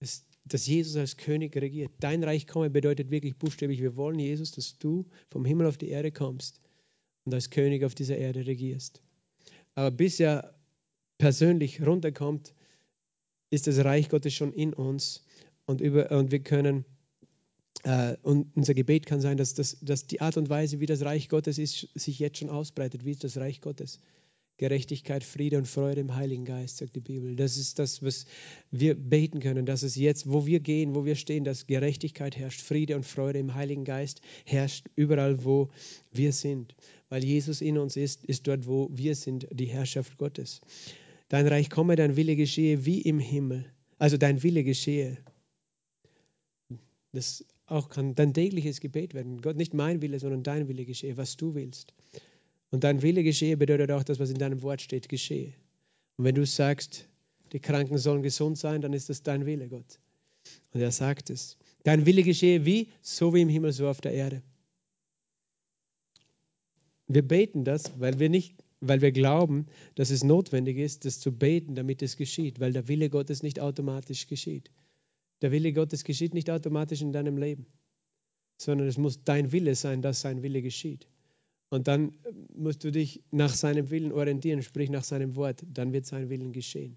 dass, 0.00 0.26
dass 0.44 0.66
Jesus 0.66 0.96
als 0.96 1.16
König 1.16 1.56
regiert. 1.56 1.92
Dein 2.00 2.22
Reich 2.22 2.46
komme 2.46 2.70
bedeutet 2.70 3.10
wirklich 3.10 3.36
buchstäblich, 3.36 3.80
wir 3.80 3.96
wollen 3.96 4.18
Jesus, 4.18 4.52
dass 4.52 4.78
du 4.78 5.06
vom 5.30 5.44
Himmel 5.44 5.66
auf 5.66 5.78
die 5.78 5.88
Erde 5.88 6.12
kommst 6.12 6.60
und 7.24 7.34
als 7.34 7.50
König 7.50 7.84
auf 7.84 7.94
dieser 7.94 8.16
Erde 8.16 8.46
regierst. 8.46 9.02
Aber 9.74 9.90
bis 9.90 10.20
er 10.20 10.54
persönlich 11.18 11.84
runterkommt, 11.84 12.54
ist 13.50 13.66
das 13.66 13.84
Reich 13.84 14.08
Gottes 14.08 14.34
schon 14.34 14.52
in 14.52 14.74
uns 14.74 15.24
und, 15.66 15.80
über, 15.80 16.10
und 16.10 16.30
wir 16.30 16.40
können, 16.40 16.84
äh, 17.84 18.16
und 18.22 18.54
unser 18.56 18.74
Gebet 18.74 19.06
kann 19.06 19.20
sein, 19.20 19.36
dass, 19.36 19.54
dass, 19.54 19.78
dass 19.80 20.06
die 20.06 20.20
Art 20.20 20.36
und 20.36 20.48
Weise, 20.48 20.80
wie 20.80 20.86
das 20.86 21.02
Reich 21.02 21.28
Gottes 21.28 21.58
ist, 21.58 21.88
sich 21.94 22.18
jetzt 22.18 22.38
schon 22.38 22.50
ausbreitet. 22.50 23.04
Wie 23.04 23.12
ist 23.12 23.24
das 23.24 23.36
Reich 23.36 23.60
Gottes? 23.60 24.00
Gerechtigkeit, 24.58 25.22
Friede 25.22 25.58
und 25.58 25.66
Freude 25.66 26.00
im 26.00 26.14
Heiligen 26.14 26.44
Geist, 26.44 26.78
sagt 26.78 26.96
die 26.96 27.00
Bibel. 27.00 27.36
Das 27.36 27.56
ist 27.58 27.78
das, 27.78 28.02
was 28.02 28.26
wir 28.70 28.94
beten 28.94 29.40
können, 29.40 29.66
dass 29.66 29.82
es 29.82 29.96
jetzt, 29.96 30.30
wo 30.30 30.46
wir 30.46 30.60
gehen, 30.60 30.94
wo 30.94 31.04
wir 31.04 31.14
stehen, 31.14 31.44
dass 31.44 31.66
Gerechtigkeit 31.66 32.36
herrscht, 32.36 32.62
Friede 32.62 32.96
und 32.96 33.04
Freude 33.04 33.38
im 33.38 33.54
Heiligen 33.54 33.84
Geist 33.84 34.22
herrscht, 34.44 34.86
überall, 34.96 35.44
wo 35.44 35.70
wir 36.10 36.32
sind. 36.32 36.74
Weil 37.08 37.24
Jesus 37.24 37.60
in 37.60 37.76
uns 37.76 37.96
ist, 37.96 38.24
ist 38.24 38.46
dort, 38.46 38.66
wo 38.66 38.88
wir 38.92 39.14
sind, 39.14 39.46
die 39.50 39.66
Herrschaft 39.66 40.16
Gottes. 40.16 40.60
Dein 41.28 41.46
Reich 41.46 41.68
komme, 41.68 41.96
dein 41.96 42.16
Wille 42.16 42.36
geschehe 42.36 42.86
wie 42.86 43.02
im 43.02 43.18
Himmel. 43.18 43.66
Also 43.98 44.16
dein 44.16 44.42
Wille 44.42 44.64
geschehe. 44.64 45.18
Das 47.12 47.44
auch 47.66 47.88
kann 47.88 48.14
dein 48.14 48.32
tägliches 48.32 48.80
Gebet 48.80 49.12
werden. 49.12 49.40
Gott, 49.42 49.56
nicht 49.56 49.74
mein 49.74 50.02
Wille, 50.02 50.20
sondern 50.20 50.42
dein 50.42 50.68
Wille 50.68 50.84
geschehe, 50.84 51.16
was 51.16 51.36
du 51.36 51.54
willst. 51.54 51.94
Und 52.70 52.84
dein 52.84 53.02
Wille 53.02 53.22
geschehe 53.22 53.56
bedeutet 53.56 53.90
auch, 53.90 54.02
dass 54.02 54.18
was 54.18 54.30
in 54.30 54.38
deinem 54.38 54.62
Wort 54.62 54.82
steht, 54.82 55.08
geschehe. 55.08 55.54
Und 56.16 56.24
wenn 56.24 56.34
du 56.34 56.44
sagst, 56.44 57.08
die 57.52 57.60
Kranken 57.60 57.98
sollen 57.98 58.22
gesund 58.22 58.58
sein, 58.58 58.80
dann 58.80 58.92
ist 58.92 59.08
das 59.08 59.22
dein 59.22 59.46
Wille, 59.46 59.68
Gott. 59.68 60.00
Und 60.72 60.80
er 60.80 60.90
sagt 60.90 61.30
es. 61.30 61.56
Dein 61.84 62.06
Wille 62.06 62.22
geschehe 62.22 62.64
wie? 62.64 62.88
So 63.02 63.34
wie 63.34 63.42
im 63.42 63.48
Himmel, 63.48 63.72
so 63.72 63.88
auf 63.88 64.00
der 64.00 64.12
Erde. 64.12 64.42
Wir 67.08 67.22
beten 67.22 67.64
das, 67.64 67.92
weil 68.00 68.18
wir 68.18 68.28
nicht, 68.28 68.56
weil 68.80 69.00
wir 69.00 69.12
glauben, 69.12 69.66
dass 69.94 70.10
es 70.10 70.24
notwendig 70.24 70.78
ist, 70.78 71.04
das 71.04 71.20
zu 71.20 71.32
beten, 71.32 71.76
damit 71.76 72.02
es 72.02 72.16
geschieht, 72.16 72.58
weil 72.58 72.72
der 72.72 72.88
Wille 72.88 73.08
Gottes 73.10 73.42
nicht 73.42 73.60
automatisch 73.60 74.26
geschieht. 74.26 74.70
Der 75.42 75.52
Wille 75.52 75.72
Gottes 75.72 76.02
geschieht 76.02 76.34
nicht 76.34 76.50
automatisch 76.50 77.02
in 77.02 77.12
deinem 77.12 77.38
Leben, 77.38 77.66
sondern 78.56 78.88
es 78.88 78.98
muss 78.98 79.22
dein 79.22 79.52
Wille 79.52 79.74
sein, 79.74 80.02
dass 80.02 80.20
sein 80.20 80.42
Wille 80.42 80.62
geschieht. 80.62 81.06
Und 81.68 81.88
dann 81.88 82.12
musst 82.54 82.84
du 82.84 82.92
dich 82.92 83.22
nach 83.30 83.54
seinem 83.54 83.90
Willen 83.90 84.12
orientieren, 84.12 84.62
sprich 84.62 84.88
nach 84.90 85.04
seinem 85.04 85.36
Wort. 85.36 85.64
Dann 85.72 85.92
wird 85.92 86.06
sein 86.06 86.28
Willen 86.28 86.52
geschehen. 86.52 86.96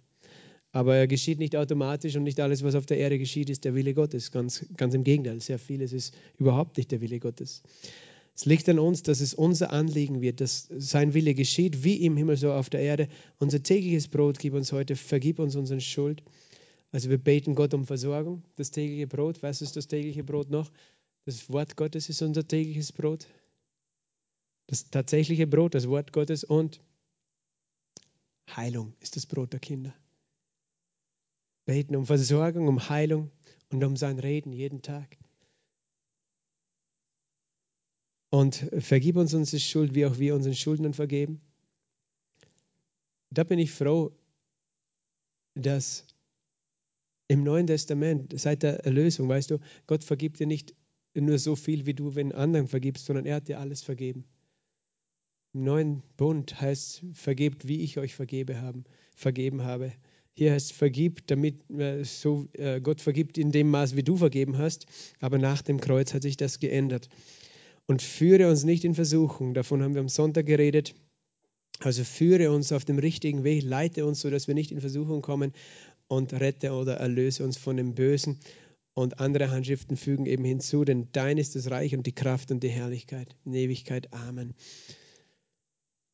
Aber 0.71 0.95
er 0.95 1.07
geschieht 1.07 1.39
nicht 1.39 1.55
automatisch 1.55 2.15
und 2.15 2.23
nicht 2.23 2.39
alles, 2.39 2.63
was 2.63 2.75
auf 2.75 2.85
der 2.85 2.99
Erde 2.99 3.17
geschieht, 3.17 3.49
ist 3.49 3.65
der 3.65 3.73
Wille 3.73 3.95
Gottes. 3.95 4.31
Ganz, 4.31 4.65
ganz 4.77 4.93
im 4.93 5.03
Gegenteil, 5.03 5.41
sehr 5.41 5.57
vieles 5.57 5.93
ist 5.93 6.15
überhaupt 6.37 6.77
nicht 6.77 6.91
der 6.91 7.01
Wille 7.01 7.19
Gottes. 7.19 7.63
Es 8.35 8.45
liegt 8.45 8.69
an 8.69 8.79
uns, 8.79 9.01
dass 9.03 9.19
es 9.19 9.33
unser 9.33 9.73
Anliegen 9.73 10.21
wird, 10.21 10.39
dass 10.39 10.69
sein 10.77 11.13
Wille 11.13 11.33
geschieht, 11.33 11.83
wie 11.83 11.95
im 12.05 12.15
Himmel 12.15 12.37
so 12.37 12.53
auf 12.53 12.69
der 12.69 12.81
Erde. 12.81 13.09
Unser 13.39 13.63
tägliches 13.63 14.07
Brot 14.07 14.39
gib 14.39 14.53
uns 14.53 14.71
heute, 14.71 14.95
vergib 14.95 15.39
uns 15.39 15.55
unsere 15.55 15.81
Schuld. 15.81 16.23
Also 16.91 17.09
wir 17.09 17.17
beten 17.17 17.55
Gott 17.55 17.73
um 17.73 17.85
Versorgung, 17.85 18.43
das 18.55 18.71
tägliche 18.71 19.07
Brot. 19.07 19.41
Was 19.41 19.61
ist 19.61 19.75
das 19.75 19.87
tägliche 19.87 20.23
Brot 20.23 20.51
noch? 20.51 20.71
Das 21.25 21.49
Wort 21.49 21.75
Gottes 21.75 22.09
ist 22.09 22.21
unser 22.21 22.47
tägliches 22.47 22.91
Brot. 22.91 23.27
Das 24.69 24.87
tatsächliche 24.91 25.47
Brot, 25.47 25.73
das 25.73 25.87
Wort 25.87 26.13
Gottes 26.13 26.43
und 26.43 26.79
Heilung 28.55 28.93
ist 28.99 29.15
das 29.15 29.25
Brot 29.25 29.51
der 29.51 29.59
Kinder. 29.59 29.95
Beten 31.65 31.95
um 31.95 32.05
Versorgung, 32.05 32.67
um 32.67 32.87
Heilung 32.87 33.31
und 33.71 33.83
um 33.83 33.97
sein 33.97 34.19
Reden 34.19 34.53
jeden 34.53 34.83
Tag. 34.83 35.17
Und 38.29 38.69
vergib 38.77 39.15
uns 39.15 39.33
unsere 39.33 39.59
Schuld, 39.59 39.95
wie 39.95 40.05
auch 40.05 40.19
wir 40.19 40.35
unseren 40.35 40.53
Schuldnern 40.53 40.93
vergeben. 40.93 41.41
Da 43.31 43.43
bin 43.43 43.57
ich 43.57 43.71
froh, 43.71 44.11
dass 45.55 46.05
im 47.27 47.43
Neuen 47.43 47.65
Testament, 47.65 48.39
seit 48.39 48.61
der 48.61 48.85
Erlösung, 48.85 49.27
weißt 49.29 49.49
du, 49.49 49.57
Gott 49.87 50.03
vergibt 50.03 50.39
dir 50.39 50.45
nicht 50.45 50.75
nur 51.15 51.39
so 51.39 51.55
viel, 51.55 51.87
wie 51.87 51.95
du 51.95 52.13
wenn 52.13 52.33
anderen 52.33 52.67
vergibst, 52.67 53.07
sondern 53.07 53.25
er 53.25 53.37
hat 53.37 53.47
dir 53.47 53.59
alles 53.59 53.81
vergeben. 53.81 54.25
Im 55.53 55.63
neuen 55.63 56.03
Bund 56.15 56.61
heißt, 56.61 57.03
vergebt, 57.13 57.67
wie 57.67 57.81
ich 57.81 57.97
euch 57.97 58.13
vergebe 58.13 58.61
haben, 58.61 58.83
vergeben 59.15 59.63
habe. 59.63 59.91
Hier 60.33 60.53
heißt 60.53 60.73
vergib, 60.73 61.25
damit 61.27 61.69
äh, 61.71 62.03
so, 62.03 62.47
äh, 62.53 62.79
Gott 62.79 63.01
vergibt 63.01 63.37
in 63.37 63.51
dem 63.51 63.69
Maß, 63.69 63.95
wie 63.95 64.03
du 64.03 64.15
vergeben 64.15 64.57
hast. 64.57 64.85
Aber 65.19 65.37
nach 65.37 65.61
dem 65.61 65.81
Kreuz 65.81 66.13
hat 66.13 66.21
sich 66.21 66.37
das 66.37 66.59
geändert. 66.59 67.09
Und 67.87 68.01
führe 68.01 68.49
uns 68.49 68.63
nicht 68.63 68.85
in 68.85 68.93
Versuchung. 68.93 69.53
Davon 69.55 69.81
haben 69.81 69.95
wir 69.95 70.01
am 70.01 70.09
Sonntag 70.09 70.45
geredet. 70.45 70.93
Also 71.79 72.03
führe 72.03 72.51
uns 72.51 72.71
auf 72.71 72.85
dem 72.85 72.99
richtigen 72.99 73.43
Weg, 73.43 73.63
leite 73.63 74.05
uns, 74.05 74.21
sodass 74.21 74.47
wir 74.47 74.55
nicht 74.55 74.71
in 74.71 74.81
Versuchung 74.81 75.21
kommen 75.21 75.53
und 76.07 76.33
rette 76.33 76.73
oder 76.73 76.97
erlöse 76.97 77.43
uns 77.43 77.57
von 77.57 77.77
dem 77.77 77.95
Bösen. 77.95 78.39
Und 78.93 79.19
andere 79.19 79.49
Handschriften 79.49 79.97
fügen 79.97 80.25
eben 80.25 80.43
hinzu, 80.43 80.83
denn 80.83 81.07
dein 81.13 81.37
ist 81.37 81.55
das 81.55 81.71
Reich 81.71 81.95
und 81.95 82.05
die 82.05 82.13
Kraft 82.13 82.51
und 82.51 82.61
die 82.63 82.69
Herrlichkeit 82.69 83.35
in 83.45 83.53
Ewigkeit. 83.53 84.13
Amen. 84.13 84.53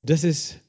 Das 0.05 0.23
ist, 0.23 0.59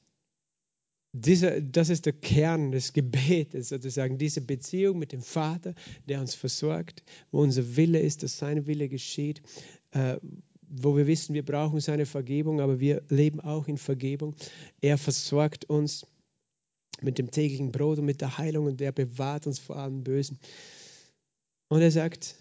dieser, 1.13 1.61
das 1.61 1.89
ist 1.89 2.07
der 2.07 2.13
Kern 2.13 2.71
des 2.71 2.93
Gebetes, 2.93 3.69
sozusagen 3.69 4.17
diese 4.17 4.41
Beziehung 4.41 4.97
mit 4.97 5.11
dem 5.11 5.21
Vater, 5.21 5.75
der 6.07 6.21
uns 6.21 6.33
versorgt, 6.33 7.03
wo 7.31 7.41
unser 7.41 7.75
Wille 7.75 7.99
ist, 7.99 8.23
dass 8.23 8.39
sein 8.39 8.65
Wille 8.65 8.89
geschieht, 8.89 9.43
äh, 9.91 10.17
wo 10.69 10.97
wir 10.97 11.05
wissen, 11.05 11.35
wir 11.35 11.45
brauchen 11.45 11.79
seine 11.79 12.07
Vergebung, 12.07 12.61
aber 12.61 12.79
wir 12.79 13.03
leben 13.09 13.39
auch 13.39 13.67
in 13.67 13.77
Vergebung. 13.77 14.35
Er 14.81 14.97
versorgt 14.97 15.65
uns 15.65 16.07
mit 17.01 17.19
dem 17.19 17.29
täglichen 17.29 17.71
Brot 17.71 17.99
und 17.99 18.05
mit 18.05 18.21
der 18.21 18.39
Heilung 18.39 18.65
und 18.65 18.81
er 18.81 18.91
bewahrt 18.91 19.45
uns 19.45 19.59
vor 19.59 19.77
allem 19.77 20.03
Bösen. 20.03 20.39
Und 21.67 21.81
er 21.81 21.91
sagt 21.91 22.35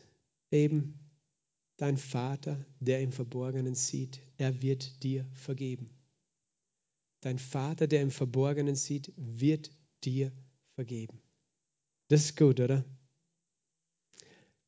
eben, 0.51 0.99
dein 1.77 1.99
Vater, 1.99 2.65
der 2.81 3.01
im 3.03 3.13
Verborgenen 3.13 3.75
sieht, 3.75 4.19
er 4.39 4.63
wird 4.63 5.03
dir 5.03 5.27
vergeben. 5.35 5.91
Dein 7.27 7.41
Vater, 7.41 7.89
der 7.89 8.03
im 8.03 8.13
Verborgenen 8.13 8.77
sieht, 8.77 9.13
wird 9.17 9.73
dir 10.05 10.31
vergeben. 10.77 11.19
Das 12.07 12.27
ist 12.27 12.37
gut, 12.37 12.61
oder? 12.61 12.85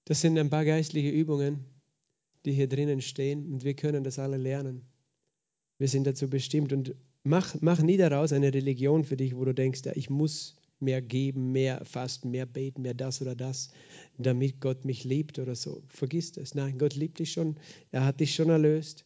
Das 0.07 0.21
sind 0.23 0.37
ein 0.37 0.51
paar 0.51 0.64
geistliche 0.64 1.11
Übungen, 1.11 1.66
die 2.44 2.51
hier 2.51 2.68
drinnen 2.68 3.01
stehen 3.01 3.47
und 3.53 3.62
wir 3.62 3.75
können 3.75 4.03
das 4.03 4.18
alle 4.18 4.38
lernen. 4.38 4.83
Wir 5.79 5.87
sind 5.87 6.05
dazu 6.09 6.29
bestimmt 6.29 6.73
und 6.73 6.97
mach, 7.23 7.55
mach 7.61 7.81
nie 7.81 7.97
daraus 7.97 8.33
eine 8.33 8.53
Religion 8.53 9.05
für 9.05 9.16
dich, 9.16 9.37
wo 9.37 9.44
du 9.44 9.55
denkst, 9.55 9.83
ja, 9.85 9.92
ich 9.94 10.11
muss 10.11 10.57
mehr 10.81 11.01
geben, 11.01 11.53
mehr 11.53 11.85
fasten, 11.85 12.33
mehr 12.33 12.47
beten, 12.47 12.83
mehr 12.83 12.94
das 12.94 13.23
oder 13.23 13.37
das, 13.37 13.71
damit 14.16 14.61
Gott 14.61 14.85
mich 14.85 15.05
liebt 15.05 15.38
oder 15.38 15.55
so. 15.55 15.85
Vergiss 15.87 16.33
das. 16.33 16.57
Nein, 16.57 16.77
Gott 16.77 16.97
liebt 16.97 17.21
dich 17.21 17.31
schon. 17.31 17.57
Er 17.92 18.05
hat 18.05 18.18
dich 18.18 18.35
schon 18.35 18.51
erlöst. 18.51 19.05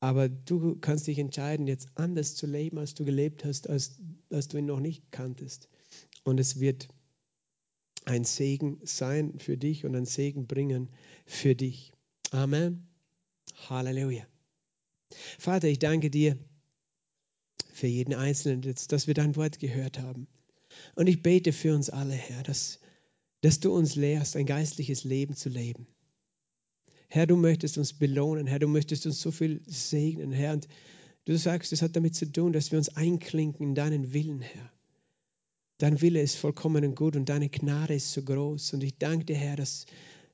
Aber 0.00 0.28
du 0.28 0.76
kannst 0.76 1.06
dich 1.06 1.18
entscheiden, 1.18 1.66
jetzt 1.66 1.88
anders 1.96 2.36
zu 2.36 2.46
leben, 2.46 2.78
als 2.78 2.94
du 2.94 3.04
gelebt 3.04 3.44
hast, 3.44 3.68
als, 3.68 4.00
als 4.30 4.48
du 4.48 4.58
ihn 4.58 4.66
noch 4.66 4.80
nicht 4.80 5.10
kanntest. 5.10 5.68
Und 6.22 6.38
es 6.38 6.60
wird 6.60 6.88
ein 8.04 8.24
Segen 8.24 8.80
sein 8.84 9.38
für 9.38 9.56
dich 9.56 9.84
und 9.84 9.94
ein 9.96 10.06
Segen 10.06 10.46
bringen 10.46 10.88
für 11.26 11.54
dich. 11.54 11.92
Amen. 12.30 12.86
Halleluja. 13.68 14.24
Vater, 15.38 15.68
ich 15.68 15.78
danke 15.78 16.10
dir 16.10 16.38
für 17.72 17.86
jeden 17.86 18.14
Einzelnen, 18.14 18.62
dass 18.88 19.06
wir 19.06 19.14
dein 19.14 19.36
Wort 19.36 19.58
gehört 19.58 19.98
haben. 19.98 20.28
Und 20.94 21.06
ich 21.08 21.22
bete 21.22 21.52
für 21.52 21.74
uns 21.74 21.90
alle, 21.90 22.14
Herr, 22.14 22.42
dass, 22.42 22.80
dass 23.40 23.60
du 23.60 23.74
uns 23.74 23.94
lehrst, 23.94 24.36
ein 24.36 24.46
geistliches 24.46 25.04
Leben 25.04 25.34
zu 25.34 25.48
leben. 25.48 25.86
Herr, 27.08 27.26
du 27.26 27.36
möchtest 27.36 27.78
uns 27.78 27.94
belohnen, 27.94 28.46
Herr, 28.46 28.58
du 28.58 28.68
möchtest 28.68 29.06
uns 29.06 29.20
so 29.20 29.30
viel 29.30 29.62
segnen, 29.66 30.30
Herr. 30.30 30.52
Und 30.52 30.68
du 31.24 31.38
sagst, 31.38 31.72
es 31.72 31.80
hat 31.80 31.96
damit 31.96 32.14
zu 32.14 32.30
tun, 32.30 32.52
dass 32.52 32.70
wir 32.70 32.78
uns 32.78 32.94
einklinken 32.94 33.68
in 33.68 33.74
deinen 33.74 34.12
Willen, 34.12 34.42
Herr. 34.42 34.70
Dein 35.78 36.00
Wille 36.02 36.20
ist 36.20 36.34
vollkommen 36.34 36.84
und 36.84 36.96
gut 36.96 37.16
und 37.16 37.28
deine 37.28 37.48
Gnade 37.48 37.94
ist 37.94 38.12
so 38.12 38.22
groß. 38.22 38.74
Und 38.74 38.82
ich 38.82 38.98
danke 38.98 39.24
dir, 39.24 39.36
Herr, 39.36 39.56
dass, 39.56 39.86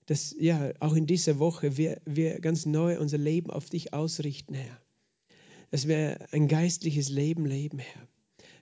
dass 0.06 0.34
ja 0.38 0.72
auch 0.80 0.94
in 0.94 1.06
dieser 1.06 1.38
Woche 1.38 1.76
wir, 1.76 2.00
wir 2.06 2.40
ganz 2.40 2.66
neu 2.66 2.98
unser 2.98 3.18
Leben 3.18 3.50
auf 3.50 3.70
dich 3.70 3.92
ausrichten, 3.92 4.54
Herr. 4.54 4.80
Dass 5.70 5.86
wir 5.86 6.26
ein 6.32 6.48
geistliches 6.48 7.08
Leben 7.08 7.44
leben, 7.46 7.78
Herr. 7.78 8.08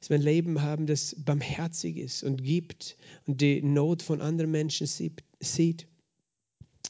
Dass 0.00 0.10
wir 0.10 0.16
ein 0.16 0.22
Leben 0.22 0.60
haben, 0.60 0.86
das 0.86 1.14
barmherzig 1.18 1.96
ist 1.96 2.24
und 2.24 2.42
gibt 2.42 2.96
und 3.26 3.40
die 3.40 3.62
Not 3.62 4.02
von 4.02 4.20
anderen 4.20 4.50
Menschen 4.50 4.86
sieht. 4.86 5.86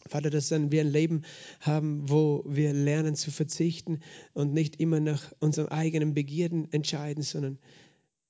Vater, 0.06 0.30
dass 0.30 0.50
wir 0.50 0.80
ein 0.80 0.90
Leben 0.90 1.22
haben, 1.60 2.08
wo 2.08 2.44
wir 2.46 2.72
lernen 2.72 3.14
zu 3.14 3.30
verzichten 3.30 4.00
und 4.32 4.52
nicht 4.52 4.76
immer 4.80 5.00
nach 5.00 5.32
unseren 5.40 5.68
eigenen 5.68 6.14
Begierden 6.14 6.70
entscheiden, 6.72 7.22
sondern 7.22 7.58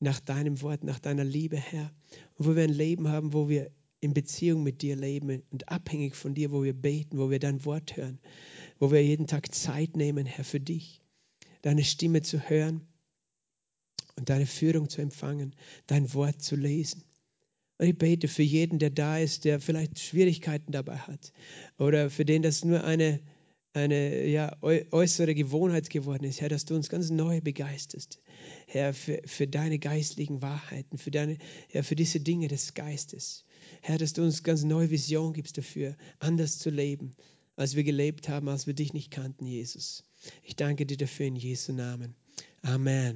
nach 0.00 0.20
deinem 0.20 0.60
Wort, 0.62 0.84
nach 0.84 0.98
deiner 0.98 1.24
Liebe, 1.24 1.56
Herr. 1.56 1.92
Und 2.34 2.46
wo 2.46 2.56
wir 2.56 2.64
ein 2.64 2.70
Leben 2.70 3.08
haben, 3.08 3.32
wo 3.32 3.48
wir 3.48 3.70
in 4.00 4.14
Beziehung 4.14 4.64
mit 4.64 4.82
dir 4.82 4.96
leben 4.96 5.42
und 5.50 5.68
abhängig 5.68 6.16
von 6.16 6.34
dir, 6.34 6.50
wo 6.50 6.64
wir 6.64 6.72
beten, 6.72 7.18
wo 7.18 7.30
wir 7.30 7.38
dein 7.38 7.64
Wort 7.64 7.96
hören, 7.96 8.18
wo 8.80 8.90
wir 8.90 9.02
jeden 9.02 9.28
Tag 9.28 9.54
Zeit 9.54 9.96
nehmen, 9.96 10.26
Herr, 10.26 10.44
für 10.44 10.58
dich, 10.58 11.00
deine 11.62 11.84
Stimme 11.84 12.22
zu 12.22 12.40
hören 12.40 12.80
und 14.16 14.28
deine 14.28 14.46
Führung 14.46 14.88
zu 14.88 15.00
empfangen, 15.00 15.54
dein 15.86 16.12
Wort 16.14 16.42
zu 16.42 16.56
lesen. 16.56 17.04
Ich 17.82 17.98
bete 17.98 18.28
für 18.28 18.44
jeden, 18.44 18.78
der 18.78 18.90
da 18.90 19.18
ist, 19.18 19.44
der 19.44 19.60
vielleicht 19.60 19.98
Schwierigkeiten 19.98 20.70
dabei 20.70 20.98
hat 20.98 21.32
oder 21.78 22.10
für 22.10 22.24
den 22.24 22.42
das 22.42 22.64
nur 22.64 22.84
eine, 22.84 23.18
eine 23.72 24.24
ja, 24.26 24.56
äußere 24.60 25.34
Gewohnheit 25.34 25.90
geworden 25.90 26.22
ist, 26.22 26.40
Herr, 26.40 26.48
dass 26.48 26.64
du 26.64 26.76
uns 26.76 26.88
ganz 26.88 27.10
neu 27.10 27.40
begeisterst, 27.40 28.20
Herr, 28.68 28.94
für, 28.94 29.20
für 29.26 29.48
deine 29.48 29.80
geistlichen 29.80 30.42
Wahrheiten, 30.42 30.96
für, 30.96 31.10
deine, 31.10 31.38
Herr, 31.70 31.82
für 31.82 31.96
diese 31.96 32.20
Dinge 32.20 32.46
des 32.46 32.74
Geistes. 32.74 33.44
Herr, 33.80 33.98
dass 33.98 34.12
du 34.12 34.22
uns 34.22 34.44
ganz 34.44 34.62
neue 34.62 34.90
Vision 34.90 35.32
gibst 35.32 35.58
dafür, 35.58 35.96
anders 36.20 36.58
zu 36.58 36.70
leben, 36.70 37.16
als 37.56 37.74
wir 37.74 37.82
gelebt 37.82 38.28
haben, 38.28 38.48
als 38.48 38.68
wir 38.68 38.74
dich 38.74 38.92
nicht 38.92 39.10
kannten, 39.10 39.44
Jesus. 39.44 40.04
Ich 40.44 40.54
danke 40.54 40.86
dir 40.86 40.98
dafür 40.98 41.26
in 41.26 41.34
Jesu 41.34 41.72
Namen. 41.72 42.14
Amen. 42.62 43.10